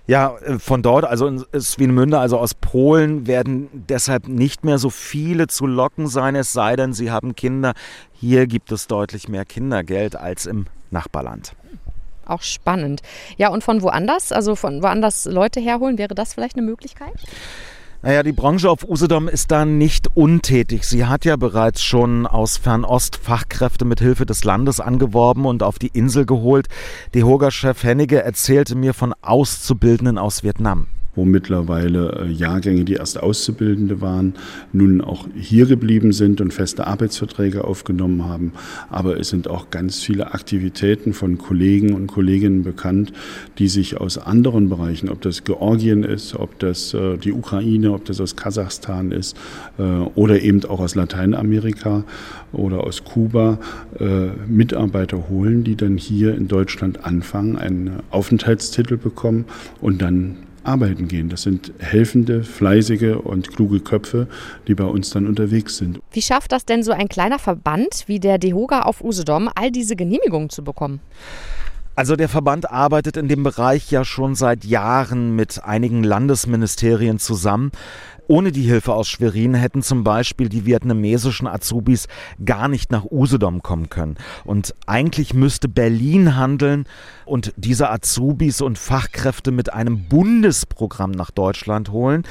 Ja, 0.07 0.37
äh, 0.37 0.57
von 0.57 0.81
dort, 0.81 1.05
also 1.05 1.27
in 1.27 1.45
Swinemünde, 1.59 2.17
also 2.17 2.39
aus 2.39 2.53
Polen, 2.53 3.27
werden 3.27 3.69
deshalb 3.73 4.27
nicht 4.27 4.63
mehr 4.63 4.77
so 4.77 4.89
viele 4.89 5.47
zu 5.47 5.67
locken 5.67 6.07
sein, 6.07 6.35
es 6.35 6.53
sei 6.53 6.75
denn, 6.75 6.93
sie 6.93 7.11
haben 7.11 7.35
Kinder. 7.35 7.73
Hier 8.13 8.47
gibt 8.47 8.71
es 8.71 8.87
deutlich 8.87 9.27
mehr 9.27 9.45
Kindergeld 9.45 10.15
als 10.15 10.45
im 10.45 10.65
Nachbarland. 10.91 11.53
Auch 12.25 12.41
spannend. 12.41 13.01
Ja, 13.37 13.49
und 13.49 13.63
von 13.63 13.81
woanders, 13.81 14.31
also 14.31 14.55
von 14.55 14.81
woanders 14.81 15.25
Leute 15.25 15.59
herholen, 15.59 15.97
wäre 15.97 16.15
das 16.15 16.33
vielleicht 16.33 16.57
eine 16.57 16.65
Möglichkeit? 16.65 17.13
Naja, 18.03 18.21
die 18.21 18.31
Branche 18.31 18.69
auf 18.69 18.87
Usedom 18.87 19.27
ist 19.27 19.49
da 19.49 19.65
nicht 19.65 20.07
untätig. 20.15 20.83
Sie 20.83 21.05
hat 21.05 21.25
ja 21.25 21.35
bereits 21.35 21.83
schon 21.83 22.27
aus 22.27 22.57
Fernost 22.57 23.15
Fachkräfte 23.15 23.85
mit 23.85 23.99
Hilfe 23.99 24.25
des 24.25 24.43
Landes 24.43 24.79
angeworben 24.79 25.45
und 25.45 25.63
auf 25.63 25.79
die 25.79 25.87
Insel 25.87 26.25
geholt. 26.25 26.67
Die 27.15 27.23
Hoger-Chef 27.23 27.83
Hennige 27.83 28.21
erzählte 28.21 28.75
mir 28.75 28.93
von 28.93 29.13
Auszubildenden 29.21 30.17
aus 30.19 30.43
Vietnam 30.43 30.87
wo 31.17 31.25
mittlerweile 31.25 32.27
äh, 32.27 32.31
Jahrgänge, 32.31 32.85
die 32.85 32.93
erst 32.93 33.21
Auszubildende 33.21 33.99
waren, 33.99 34.35
nun 34.71 35.01
auch 35.01 35.27
hier 35.35 35.65
geblieben 35.65 36.13
sind 36.13 36.39
und 36.39 36.53
feste 36.53 36.85
Arbeitsverträge 36.85 37.63
aufgenommen 37.65 38.25
haben. 38.25 38.53
Aber 38.89 39.19
es 39.19 39.29
sind 39.29 39.49
auch 39.49 39.71
ganz 39.71 40.01
viele 40.01 40.33
Aktivitäten 40.33 41.13
von 41.13 41.39
Kollegen 41.39 41.93
und 41.93 42.07
Kolleginnen 42.07 42.63
bekannt, 42.63 43.11
die 43.57 43.67
sich 43.67 43.99
aus 43.99 44.19
anderen 44.19 44.69
Bereichen, 44.69 45.09
ob 45.09 45.21
das 45.21 45.43
Georgien 45.43 46.03
ist, 46.03 46.35
ob 46.35 46.59
das 46.59 46.93
äh, 46.93 47.17
die 47.17 47.33
Ukraine, 47.33 47.93
ob 47.93 48.05
das 48.05 48.21
aus 48.21 48.35
Kasachstan 48.35 49.11
ist 49.11 49.35
äh, 49.79 49.83
oder 49.83 50.39
eben 50.41 50.63
auch 50.65 50.79
aus 50.79 50.93
Lateinamerika 50.93 52.03
oder 52.53 52.83
aus 52.85 53.03
Kuba, 53.03 53.59
Mitarbeiter 54.47 55.27
holen, 55.29 55.63
die 55.63 55.75
dann 55.75 55.97
hier 55.97 56.35
in 56.35 56.47
Deutschland 56.47 57.03
anfangen, 57.03 57.57
einen 57.57 57.99
Aufenthaltstitel 58.09 58.95
bekommen 58.97 59.45
und 59.81 60.01
dann 60.01 60.37
arbeiten 60.67 61.07
gehen. 61.07 61.29
Das 61.29 61.43
sind 61.43 61.71
helfende, 61.79 62.43
fleißige 62.43 63.17
und 63.23 63.49
kluge 63.55 63.79
Köpfe, 63.79 64.27
die 64.67 64.75
bei 64.75 64.83
uns 64.83 65.09
dann 65.09 65.25
unterwegs 65.27 65.77
sind. 65.77 65.99
Wie 66.11 66.21
schafft 66.21 66.51
das 66.51 66.65
denn 66.65 66.83
so 66.83 66.91
ein 66.91 67.07
kleiner 67.07 67.39
Verband 67.39 68.03
wie 68.07 68.19
der 68.19 68.37
DEHOGA 68.37 68.81
auf 68.81 69.03
Usedom, 69.03 69.49
all 69.55 69.71
diese 69.71 69.95
Genehmigungen 69.95 70.49
zu 70.49 70.63
bekommen? 70.63 70.99
Also 71.95 72.15
der 72.15 72.29
Verband 72.29 72.69
arbeitet 72.69 73.17
in 73.17 73.27
dem 73.27 73.41
Bereich 73.41 73.89
ja 73.89 74.05
schon 74.05 74.35
seit 74.35 74.65
Jahren 74.65 75.35
mit 75.35 75.63
einigen 75.63 76.03
Landesministerien 76.03 77.17
zusammen. 77.17 77.71
Ohne 78.27 78.51
die 78.51 78.63
Hilfe 78.63 78.93
aus 78.93 79.07
Schwerin 79.07 79.53
hätten 79.53 79.81
zum 79.81 80.03
Beispiel 80.03 80.49
die 80.49 80.65
vietnamesischen 80.65 81.47
Azubis 81.47 82.07
gar 82.43 82.67
nicht 82.67 82.91
nach 82.91 83.05
Usedom 83.09 83.63
kommen 83.63 83.89
können. 83.89 84.17
Und 84.43 84.75
eigentlich 84.85 85.33
müsste 85.33 85.69
Berlin 85.69 86.35
handeln 86.35 86.85
und 87.25 87.53
diese 87.55 87.89
Azubis 87.89 88.61
und 88.61 88.77
Fachkräfte 88.77 89.51
mit 89.51 89.73
einem 89.73 90.09
Bundesprogramm 90.09 91.11
nach 91.11 91.31
Deutschland 91.31 91.91
holen. 91.91 92.23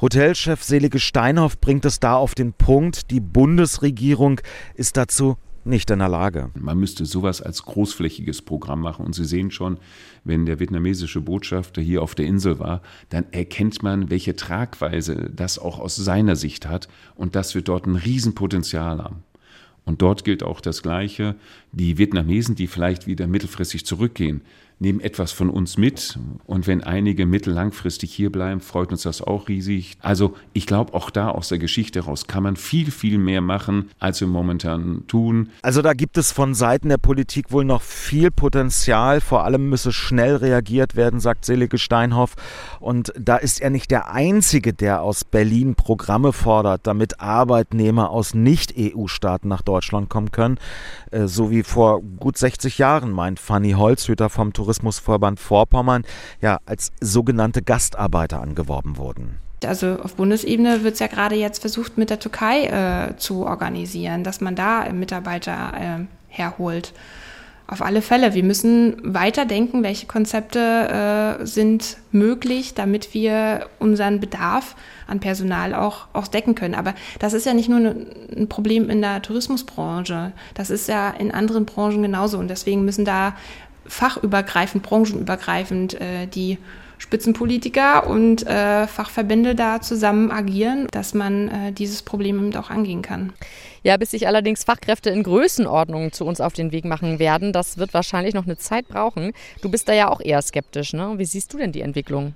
Hotelchef 0.00 0.62
Selige 0.62 0.98
Steinhoff 0.98 1.60
bringt 1.60 1.84
es 1.84 2.00
da 2.00 2.14
auf 2.14 2.34
den 2.34 2.52
Punkt, 2.52 3.10
die 3.10 3.20
Bundesregierung 3.20 4.40
ist 4.74 4.96
dazu 4.96 5.36
nicht 5.68 5.90
in 5.90 6.00
der 6.00 6.08
Lage. 6.08 6.50
Man 6.54 6.78
müsste 6.78 7.04
sowas 7.04 7.40
als 7.40 7.62
großflächiges 7.62 8.42
Programm 8.42 8.80
machen. 8.80 9.04
Und 9.04 9.14
Sie 9.14 9.24
sehen 9.24 9.50
schon, 9.50 9.78
wenn 10.24 10.46
der 10.46 10.58
vietnamesische 10.60 11.20
Botschafter 11.20 11.80
hier 11.80 12.02
auf 12.02 12.14
der 12.14 12.26
Insel 12.26 12.58
war, 12.58 12.82
dann 13.10 13.26
erkennt 13.30 13.82
man, 13.82 14.10
welche 14.10 14.36
Tragweise 14.36 15.30
das 15.34 15.58
auch 15.58 15.78
aus 15.78 15.96
seiner 15.96 16.36
Sicht 16.36 16.66
hat 16.66 16.88
und 17.14 17.34
dass 17.36 17.54
wir 17.54 17.62
dort 17.62 17.86
ein 17.86 17.96
Riesenpotenzial 17.96 19.02
haben. 19.02 19.22
Und 19.84 20.02
dort 20.02 20.24
gilt 20.24 20.42
auch 20.42 20.60
das 20.60 20.82
Gleiche. 20.82 21.34
Die 21.72 21.96
Vietnamesen, 21.96 22.54
die 22.54 22.66
vielleicht 22.66 23.06
wieder 23.06 23.26
mittelfristig 23.26 23.86
zurückgehen, 23.86 24.42
nehmen 24.80 25.00
etwas 25.00 25.32
von 25.32 25.50
uns 25.50 25.76
mit. 25.76 26.18
Und 26.44 26.66
wenn 26.66 26.84
einige 26.84 27.26
mittellangfristig 27.26 28.12
hier 28.12 28.30
bleiben, 28.30 28.60
freut 28.60 28.92
uns 28.92 29.02
das 29.02 29.22
auch 29.22 29.48
riesig. 29.48 29.96
Also 30.00 30.34
ich 30.52 30.66
glaube, 30.66 30.94
auch 30.94 31.10
da 31.10 31.30
aus 31.30 31.48
der 31.48 31.58
Geschichte 31.58 32.00
heraus 32.00 32.26
kann 32.26 32.42
man 32.42 32.56
viel, 32.56 32.90
viel 32.90 33.18
mehr 33.18 33.40
machen, 33.40 33.90
als 33.98 34.20
wir 34.20 34.28
momentan 34.28 35.04
tun. 35.08 35.50
Also 35.62 35.82
da 35.82 35.94
gibt 35.94 36.16
es 36.16 36.30
von 36.30 36.54
Seiten 36.54 36.88
der 36.88 36.98
Politik 36.98 37.50
wohl 37.50 37.64
noch 37.64 37.82
viel 37.82 38.30
Potenzial. 38.30 39.20
Vor 39.20 39.44
allem 39.44 39.68
müsse 39.68 39.92
schnell 39.92 40.36
reagiert 40.36 40.94
werden, 40.94 41.18
sagt 41.18 41.44
Selige 41.44 41.78
Steinhoff. 41.78 42.36
Und 42.78 43.12
da 43.18 43.36
ist 43.36 43.60
er 43.60 43.70
nicht 43.70 43.90
der 43.90 44.12
Einzige, 44.12 44.72
der 44.72 45.02
aus 45.02 45.24
Berlin 45.24 45.74
Programme 45.74 46.32
fordert, 46.32 46.86
damit 46.86 47.20
Arbeitnehmer 47.20 48.10
aus 48.10 48.34
Nicht-EU-Staaten 48.34 49.48
nach 49.48 49.62
Deutschland 49.62 50.08
kommen 50.08 50.30
können. 50.30 50.58
Äh, 51.10 51.26
so 51.26 51.50
wie 51.50 51.64
vor 51.64 52.00
gut 52.00 52.38
60 52.38 52.78
Jahren, 52.78 53.10
meint 53.10 53.40
Fanny 53.40 53.72
Holzhüter 53.72 54.28
vom 54.30 54.52
Tourismus 54.52 54.67
Tourismusverband 54.68 55.40
Vorpommern 55.40 56.04
ja 56.42 56.58
als 56.66 56.92
sogenannte 57.00 57.62
Gastarbeiter 57.62 58.42
angeworben 58.42 58.98
wurden. 58.98 59.38
Also 59.64 59.98
auf 60.02 60.14
Bundesebene 60.14 60.84
wird 60.84 60.94
es 60.94 61.00
ja 61.00 61.06
gerade 61.06 61.34
jetzt 61.36 61.60
versucht, 61.60 61.96
mit 61.96 62.10
der 62.10 62.20
Türkei 62.20 62.66
äh, 62.66 63.16
zu 63.16 63.46
organisieren, 63.46 64.24
dass 64.24 64.40
man 64.40 64.54
da 64.54 64.86
Mitarbeiter 64.92 65.72
äh, 65.74 66.04
herholt. 66.28 66.92
Auf 67.66 67.82
alle 67.82 68.00
Fälle. 68.00 68.32
Wir 68.32 68.44
müssen 68.44 68.96
weiterdenken, 69.02 69.82
welche 69.82 70.06
Konzepte 70.06 71.38
äh, 71.40 71.44
sind 71.44 71.98
möglich, 72.12 72.72
damit 72.72 73.12
wir 73.12 73.68
unseren 73.78 74.20
Bedarf 74.20 74.74
an 75.06 75.20
Personal 75.20 75.74
auch, 75.74 76.08
auch 76.14 76.28
decken 76.28 76.54
können. 76.54 76.74
Aber 76.74 76.94
das 77.18 77.34
ist 77.34 77.44
ja 77.44 77.52
nicht 77.52 77.68
nur 77.68 77.78
ein 77.78 78.48
Problem 78.48 78.88
in 78.88 79.02
der 79.02 79.20
Tourismusbranche. 79.20 80.32
Das 80.54 80.70
ist 80.70 80.88
ja 80.88 81.10
in 81.10 81.30
anderen 81.30 81.66
Branchen 81.66 82.00
genauso. 82.00 82.38
Und 82.38 82.48
deswegen 82.48 82.86
müssen 82.86 83.04
da 83.04 83.34
fachübergreifend, 83.88 84.82
branchenübergreifend 84.82 86.00
äh, 86.00 86.26
die 86.26 86.58
Spitzenpolitiker 86.98 88.08
und 88.08 88.46
äh, 88.46 88.86
Fachverbände 88.86 89.54
da 89.54 89.80
zusammen 89.80 90.30
agieren, 90.30 90.88
dass 90.90 91.14
man 91.14 91.48
äh, 91.48 91.72
dieses 91.72 92.02
Problem 92.02 92.38
eben 92.38 92.56
auch 92.56 92.70
angehen 92.70 93.02
kann. 93.02 93.32
Ja, 93.84 93.96
bis 93.96 94.10
sich 94.10 94.26
allerdings 94.26 94.64
Fachkräfte 94.64 95.10
in 95.10 95.22
Größenordnung 95.22 96.12
zu 96.12 96.24
uns 96.24 96.40
auf 96.40 96.52
den 96.52 96.72
Weg 96.72 96.84
machen 96.84 97.20
werden, 97.20 97.52
das 97.52 97.78
wird 97.78 97.94
wahrscheinlich 97.94 98.34
noch 98.34 98.44
eine 98.44 98.58
Zeit 98.58 98.88
brauchen. 98.88 99.32
Du 99.62 99.70
bist 99.70 99.88
da 99.88 99.92
ja 99.92 100.08
auch 100.08 100.20
eher 100.20 100.42
skeptisch, 100.42 100.92
ne? 100.92 101.14
Wie 101.16 101.24
siehst 101.24 101.52
du 101.54 101.58
denn 101.58 101.70
die 101.70 101.82
Entwicklung? 101.82 102.34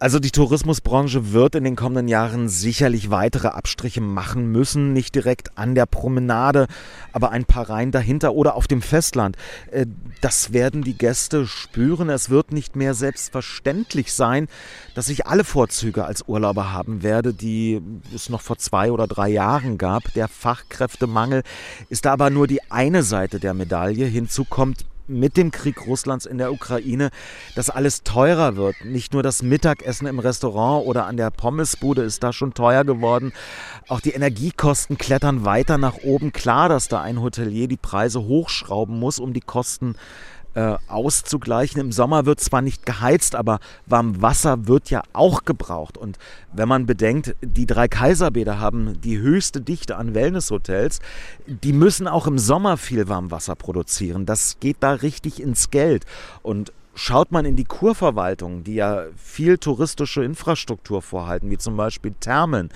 Also 0.00 0.18
die 0.18 0.30
Tourismusbranche 0.30 1.34
wird 1.34 1.54
in 1.54 1.64
den 1.64 1.76
kommenden 1.76 2.08
Jahren 2.08 2.48
sicherlich 2.48 3.10
weitere 3.10 3.48
Abstriche 3.48 4.00
machen 4.00 4.50
müssen, 4.50 4.94
nicht 4.94 5.14
direkt 5.14 5.58
an 5.58 5.74
der 5.74 5.84
Promenade, 5.84 6.68
aber 7.12 7.32
ein 7.32 7.44
paar 7.44 7.68
Reihen 7.68 7.90
dahinter 7.90 8.32
oder 8.32 8.54
auf 8.54 8.66
dem 8.66 8.80
Festland. 8.80 9.36
Äh, 9.70 9.84
das 10.22 10.54
werden 10.54 10.80
die 10.80 10.96
Gäste 10.96 11.46
spüren. 11.46 12.08
Es 12.08 12.30
wird 12.30 12.50
nicht 12.50 12.76
mehr 12.76 12.94
selbstverständlich 12.94 14.14
sein, 14.14 14.48
dass 14.94 15.10
ich 15.10 15.26
alle 15.26 15.44
Vorzüge 15.44 16.06
als 16.06 16.26
Urlauber 16.26 16.72
haben 16.72 17.02
werde, 17.02 17.34
die 17.34 17.82
es 18.14 18.30
noch 18.30 18.40
vor 18.40 18.56
zwei 18.56 18.92
oder 18.92 19.06
drei 19.06 19.28
Jahren 19.28 19.76
gab. 19.76 20.14
Der 20.14 20.28
Fachkräftemangel 20.28 21.42
ist 21.90 22.06
aber 22.06 22.30
nur 22.30 22.46
die 22.46 22.62
eine 22.70 23.02
Seite 23.02 23.38
der 23.38 23.52
Medaille. 23.52 24.06
Hinzu 24.06 24.46
kommt 24.46 24.86
mit 25.10 25.36
dem 25.36 25.50
Krieg 25.50 25.86
Russlands 25.86 26.26
in 26.26 26.38
der 26.38 26.52
Ukraine, 26.52 27.10
dass 27.54 27.70
alles 27.70 28.02
teurer 28.02 28.56
wird. 28.56 28.76
Nicht 28.84 29.12
nur 29.12 29.22
das 29.22 29.42
Mittagessen 29.42 30.06
im 30.06 30.18
Restaurant 30.18 30.86
oder 30.86 31.06
an 31.06 31.16
der 31.16 31.30
Pommesbude 31.30 32.02
ist 32.02 32.22
da 32.22 32.32
schon 32.32 32.54
teuer 32.54 32.84
geworden. 32.84 33.32
Auch 33.88 34.00
die 34.00 34.12
Energiekosten 34.12 34.96
klettern 34.96 35.44
weiter 35.44 35.78
nach 35.78 35.98
oben. 36.02 36.32
Klar, 36.32 36.68
dass 36.68 36.88
da 36.88 37.00
ein 37.00 37.20
Hotelier 37.20 37.68
die 37.68 37.76
Preise 37.76 38.22
hochschrauben 38.22 38.98
muss, 38.98 39.18
um 39.18 39.32
die 39.32 39.40
Kosten 39.40 39.96
äh, 40.54 40.76
auszugleichen. 40.88 41.80
Im 41.80 41.92
Sommer 41.92 42.26
wird 42.26 42.40
zwar 42.40 42.62
nicht 42.62 42.84
geheizt, 42.86 43.34
aber 43.34 43.60
warm 43.86 44.20
Wasser 44.20 44.66
wird 44.66 44.90
ja 44.90 45.02
auch 45.12 45.44
gebraucht. 45.44 45.96
Und 45.96 46.18
wenn 46.52 46.68
man 46.68 46.86
bedenkt, 46.86 47.36
die 47.42 47.66
drei 47.66 47.88
Kaiserbäder 47.88 48.58
haben 48.58 49.00
die 49.00 49.18
höchste 49.18 49.60
Dichte 49.60 49.96
an 49.96 50.14
Wellnesshotels, 50.14 51.00
die 51.46 51.72
müssen 51.72 52.08
auch 52.08 52.26
im 52.26 52.38
Sommer 52.38 52.76
viel 52.76 53.08
Warmwasser 53.08 53.54
produzieren. 53.54 54.26
Das 54.26 54.58
geht 54.60 54.78
da 54.80 54.92
richtig 54.92 55.40
ins 55.40 55.70
Geld. 55.70 56.04
Und 56.42 56.72
Schaut 57.02 57.32
man 57.32 57.46
in 57.46 57.56
die 57.56 57.64
Kurverwaltung, 57.64 58.62
die 58.62 58.74
ja 58.74 59.04
viel 59.16 59.56
touristische 59.56 60.22
Infrastruktur 60.22 61.00
vorhalten, 61.00 61.48
wie 61.48 61.56
zum 61.56 61.74
Beispiel 61.74 62.12
Thermen, 62.20 62.68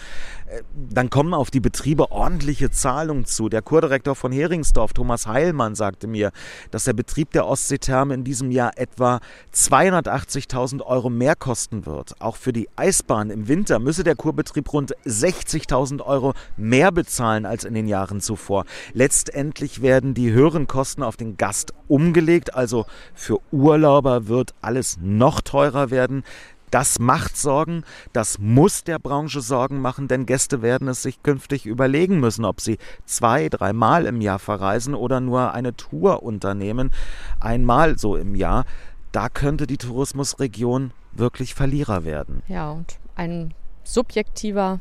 äh, 0.46 0.62
dann 0.72 1.10
kommen 1.10 1.34
auf 1.34 1.50
die 1.50 1.60
Betriebe 1.60 2.10
ordentliche 2.10 2.70
Zahlungen 2.70 3.26
zu. 3.26 3.50
Der 3.50 3.60
Kurdirektor 3.60 4.14
von 4.14 4.32
Heringsdorf, 4.32 4.94
Thomas 4.94 5.26
Heilmann, 5.26 5.74
sagte 5.74 6.06
mir, 6.06 6.32
dass 6.70 6.84
der 6.84 6.94
Betrieb 6.94 7.32
der 7.32 7.46
Ostseetherme 7.46 8.14
in 8.14 8.24
diesem 8.24 8.50
Jahr 8.50 8.78
etwa 8.78 9.20
280.000 9.52 10.80
Euro 10.80 11.10
mehr 11.10 11.36
kosten 11.36 11.84
wird. 11.84 12.18
Auch 12.22 12.36
für 12.36 12.54
die 12.54 12.70
Eisbahn 12.76 13.28
im 13.28 13.46
Winter 13.46 13.78
müsse 13.78 14.04
der 14.04 14.16
Kurbetrieb 14.16 14.72
rund 14.72 14.96
60.000 15.04 16.00
Euro 16.00 16.32
mehr 16.56 16.92
bezahlen 16.92 17.44
als 17.44 17.64
in 17.64 17.74
den 17.74 17.86
Jahren 17.86 18.22
zuvor. 18.22 18.64
Letztendlich 18.94 19.82
werden 19.82 20.14
die 20.14 20.32
höheren 20.32 20.66
Kosten 20.66 21.02
auf 21.02 21.18
den 21.18 21.36
Gast 21.36 21.74
umgelegt, 21.88 22.54
also 22.54 22.86
für 23.12 23.38
Urlauber 23.52 24.13
wird 24.28 24.54
alles 24.60 24.98
noch 25.00 25.40
teurer 25.40 25.90
werden. 25.90 26.24
Das 26.70 26.98
macht 26.98 27.36
Sorgen, 27.36 27.84
das 28.12 28.40
muss 28.40 28.82
der 28.82 28.98
Branche 28.98 29.40
Sorgen 29.40 29.80
machen, 29.80 30.08
denn 30.08 30.26
Gäste 30.26 30.60
werden 30.60 30.88
es 30.88 31.02
sich 31.02 31.22
künftig 31.22 31.66
überlegen 31.66 32.18
müssen, 32.18 32.44
ob 32.44 32.60
sie 32.60 32.78
zwei, 33.04 33.48
dreimal 33.48 34.06
im 34.06 34.20
Jahr 34.20 34.40
verreisen 34.40 34.96
oder 34.96 35.20
nur 35.20 35.54
eine 35.54 35.76
Tour 35.76 36.24
unternehmen, 36.24 36.90
einmal 37.38 37.96
so 37.96 38.16
im 38.16 38.34
Jahr. 38.34 38.64
Da 39.12 39.28
könnte 39.28 39.68
die 39.68 39.76
Tourismusregion 39.76 40.90
wirklich 41.12 41.54
Verlierer 41.54 42.04
werden. 42.04 42.42
Ja, 42.48 42.72
und 42.72 42.98
ein 43.14 43.54
subjektiver 43.84 44.80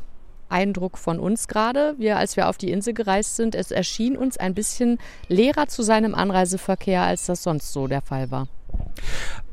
Eindruck 0.50 0.98
von 0.98 1.20
uns 1.20 1.48
gerade. 1.48 1.96
Wir, 1.98 2.18
als 2.18 2.38
wir 2.38 2.48
auf 2.48 2.58
die 2.58 2.72
Insel 2.72 2.94
gereist 2.94 3.36
sind, 3.36 3.56
es 3.56 3.72
erschien 3.72 4.18
uns 4.18 4.38
ein 4.38 4.54
bisschen 4.54 5.00
leerer 5.28 5.68
zu 5.68 5.84
seinem 5.84 6.16
Anreiseverkehr, 6.16 7.02
als 7.04 7.26
das 7.26 7.44
sonst 7.44 7.74
so 7.74 7.88
der 7.88 8.02
Fall 8.02 8.32
war. 8.32 8.48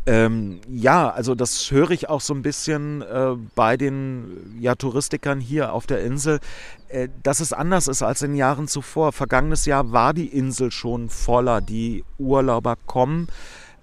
Ähm, 0.06 0.60
ja, 0.68 1.10
also 1.10 1.34
das 1.34 1.70
höre 1.70 1.90
ich 1.90 2.08
auch 2.08 2.22
so 2.22 2.32
ein 2.32 2.42
bisschen 2.42 3.02
äh, 3.02 3.36
bei 3.54 3.76
den 3.76 4.56
ja, 4.58 4.74
Touristikern 4.74 5.40
hier 5.40 5.72
auf 5.74 5.86
der 5.86 6.02
Insel, 6.02 6.40
äh, 6.88 7.08
dass 7.22 7.40
es 7.40 7.52
anders 7.52 7.86
ist 7.86 8.02
als 8.02 8.22
in 8.22 8.34
Jahren 8.34 8.66
zuvor. 8.66 9.12
Vergangenes 9.12 9.66
Jahr 9.66 9.92
war 9.92 10.14
die 10.14 10.26
Insel 10.26 10.70
schon 10.70 11.10
voller. 11.10 11.60
Die 11.60 12.04
Urlauber 12.18 12.76
kommen 12.86 13.28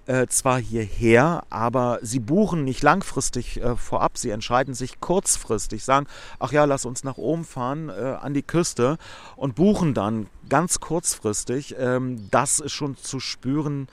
äh, 0.08 0.26
zwar 0.26 0.58
hierher, 0.58 1.44
aber 1.50 1.98
sie 2.02 2.18
buchen 2.18 2.64
nicht 2.64 2.82
langfristig 2.82 3.62
äh, 3.62 3.76
vorab. 3.76 4.18
Sie 4.18 4.30
entscheiden 4.30 4.74
sich 4.74 5.00
kurzfristig, 5.00 5.84
sagen, 5.84 6.06
ach 6.40 6.50
ja, 6.50 6.64
lass 6.64 6.84
uns 6.84 7.04
nach 7.04 7.18
oben 7.18 7.44
fahren 7.44 7.90
äh, 7.90 8.16
an 8.20 8.34
die 8.34 8.42
Küste 8.42 8.98
und 9.36 9.54
buchen 9.54 9.94
dann 9.94 10.26
ganz 10.48 10.80
kurzfristig. 10.80 11.76
Ähm, 11.78 12.28
das 12.30 12.58
ist 12.58 12.72
schon 12.72 12.96
zu 12.96 13.20
spüren 13.20 13.86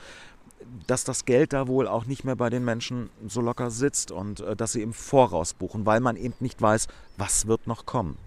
dass 0.88 1.04
das 1.04 1.26
Geld 1.26 1.54
da 1.54 1.68
wohl 1.68 1.88
auch 1.88 2.06
nicht 2.06 2.24
mehr 2.24 2.36
bei 2.36 2.50
den 2.50 2.66
Menschen 2.66 3.10
so 3.28 3.42
locker 3.42 3.72
sitzt 3.72 4.12
und 4.12 4.42
äh, 4.42 4.56
dass 4.56 4.74
sie 4.74 4.82
im 4.82 4.94
Voraus 4.94 5.54
buchen, 5.54 5.86
weil 5.86 6.00
man 6.00 6.16
eben 6.16 6.36
nicht 6.40 6.62
weiß, 6.62 6.88
was 7.18 7.48
wird 7.48 7.68
noch 7.68 7.86
kommen. 7.86 8.18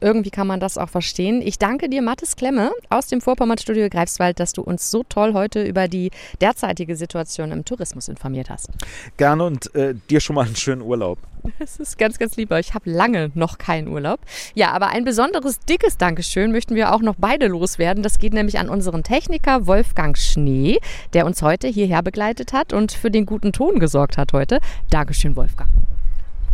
Irgendwie 0.00 0.30
kann 0.30 0.46
man 0.46 0.60
das 0.60 0.78
auch 0.78 0.88
verstehen. 0.88 1.42
Ich 1.42 1.58
danke 1.58 1.88
dir, 1.88 2.02
Mathis 2.02 2.36
Klemme 2.36 2.70
aus 2.88 3.08
dem 3.08 3.20
Vorpommernstudio 3.20 3.88
Greifswald, 3.88 4.38
dass 4.40 4.52
du 4.52 4.62
uns 4.62 4.90
so 4.90 5.02
toll 5.08 5.34
heute 5.34 5.62
über 5.64 5.88
die 5.88 6.10
derzeitige 6.40 6.96
Situation 6.96 7.52
im 7.52 7.64
Tourismus 7.64 8.08
informiert 8.08 8.50
hast. 8.50 8.70
Gerne 9.16 9.44
und 9.44 9.74
äh, 9.74 9.94
dir 10.08 10.20
schon 10.20 10.36
mal 10.36 10.46
einen 10.46 10.56
schönen 10.56 10.82
Urlaub. 10.82 11.18
Das 11.58 11.78
ist 11.78 11.98
ganz, 11.98 12.18
ganz 12.18 12.36
lieber. 12.36 12.58
Ich 12.58 12.74
habe 12.74 12.90
lange 12.90 13.30
noch 13.34 13.58
keinen 13.58 13.88
Urlaub. 13.88 14.20
Ja, 14.54 14.72
aber 14.72 14.88
ein 14.88 15.04
besonderes 15.04 15.60
dickes 15.60 15.96
Dankeschön 15.96 16.52
möchten 16.52 16.74
wir 16.74 16.92
auch 16.94 17.00
noch 17.00 17.14
beide 17.16 17.46
loswerden. 17.46 18.02
Das 18.02 18.18
geht 18.18 18.34
nämlich 18.34 18.58
an 18.58 18.68
unseren 18.68 19.02
Techniker 19.02 19.66
Wolfgang 19.66 20.16
Schnee, 20.16 20.78
der 21.12 21.26
uns 21.26 21.42
heute 21.42 21.68
hierher 21.68 22.02
begleitet 22.02 22.52
hat 22.52 22.72
und 22.72 22.92
für 22.92 23.10
den 23.10 23.26
guten 23.26 23.52
Ton 23.52 23.78
gesorgt 23.78 24.18
hat 24.18 24.32
heute. 24.32 24.60
Dankeschön, 24.90 25.36
Wolfgang. 25.36 25.70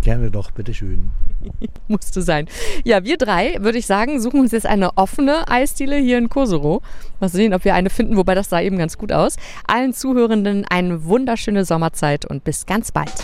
Gerne 0.05 0.31
doch, 0.31 0.51
bitteschön. 0.51 1.11
Musste 1.89 2.21
sein. 2.21 2.47
Ja, 2.85 3.05
wir 3.05 3.17
drei, 3.17 3.57
würde 3.61 3.79
ich 3.79 3.87
sagen, 3.87 4.21
suchen 4.21 4.41
uns 4.41 4.53
jetzt 4.53 4.67
eine 4.67 4.99
offene 4.99 5.49
Eisdiele 5.49 5.97
hier 5.97 6.19
in 6.19 6.29
Kosero. 6.29 6.83
Mal 7.21 7.31
sehen, 7.31 7.55
ob 7.55 7.65
wir 7.65 7.75
eine 7.75 7.89
finden, 7.89 8.19
wobei 8.19 8.35
das 8.35 8.51
sah 8.51 8.61
eben 8.61 8.77
ganz 8.77 8.99
gut 8.99 9.13
aus. 9.13 9.37
Allen 9.67 9.95
Zuhörenden 9.95 10.67
eine 10.69 11.05
wunderschöne 11.05 11.65
Sommerzeit 11.65 12.27
und 12.27 12.45
bis 12.45 12.67
ganz 12.67 12.93
bald. 12.93 13.15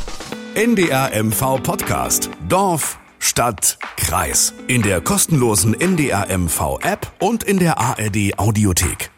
NDR 0.55 1.11
MV 1.23 1.62
Podcast. 1.62 2.31
Dorf, 2.49 2.99
Stadt, 3.19 3.79
Kreis. 3.99 4.55
In 4.66 4.81
der 4.81 5.03
kostenlosen 5.03 5.79
NDR 5.79 6.27
MV 6.37 6.79
App 6.81 7.12
und 7.21 7.43
in 7.43 7.59
der 7.59 7.79
ARD 7.79 8.38
Audiothek. 8.38 9.11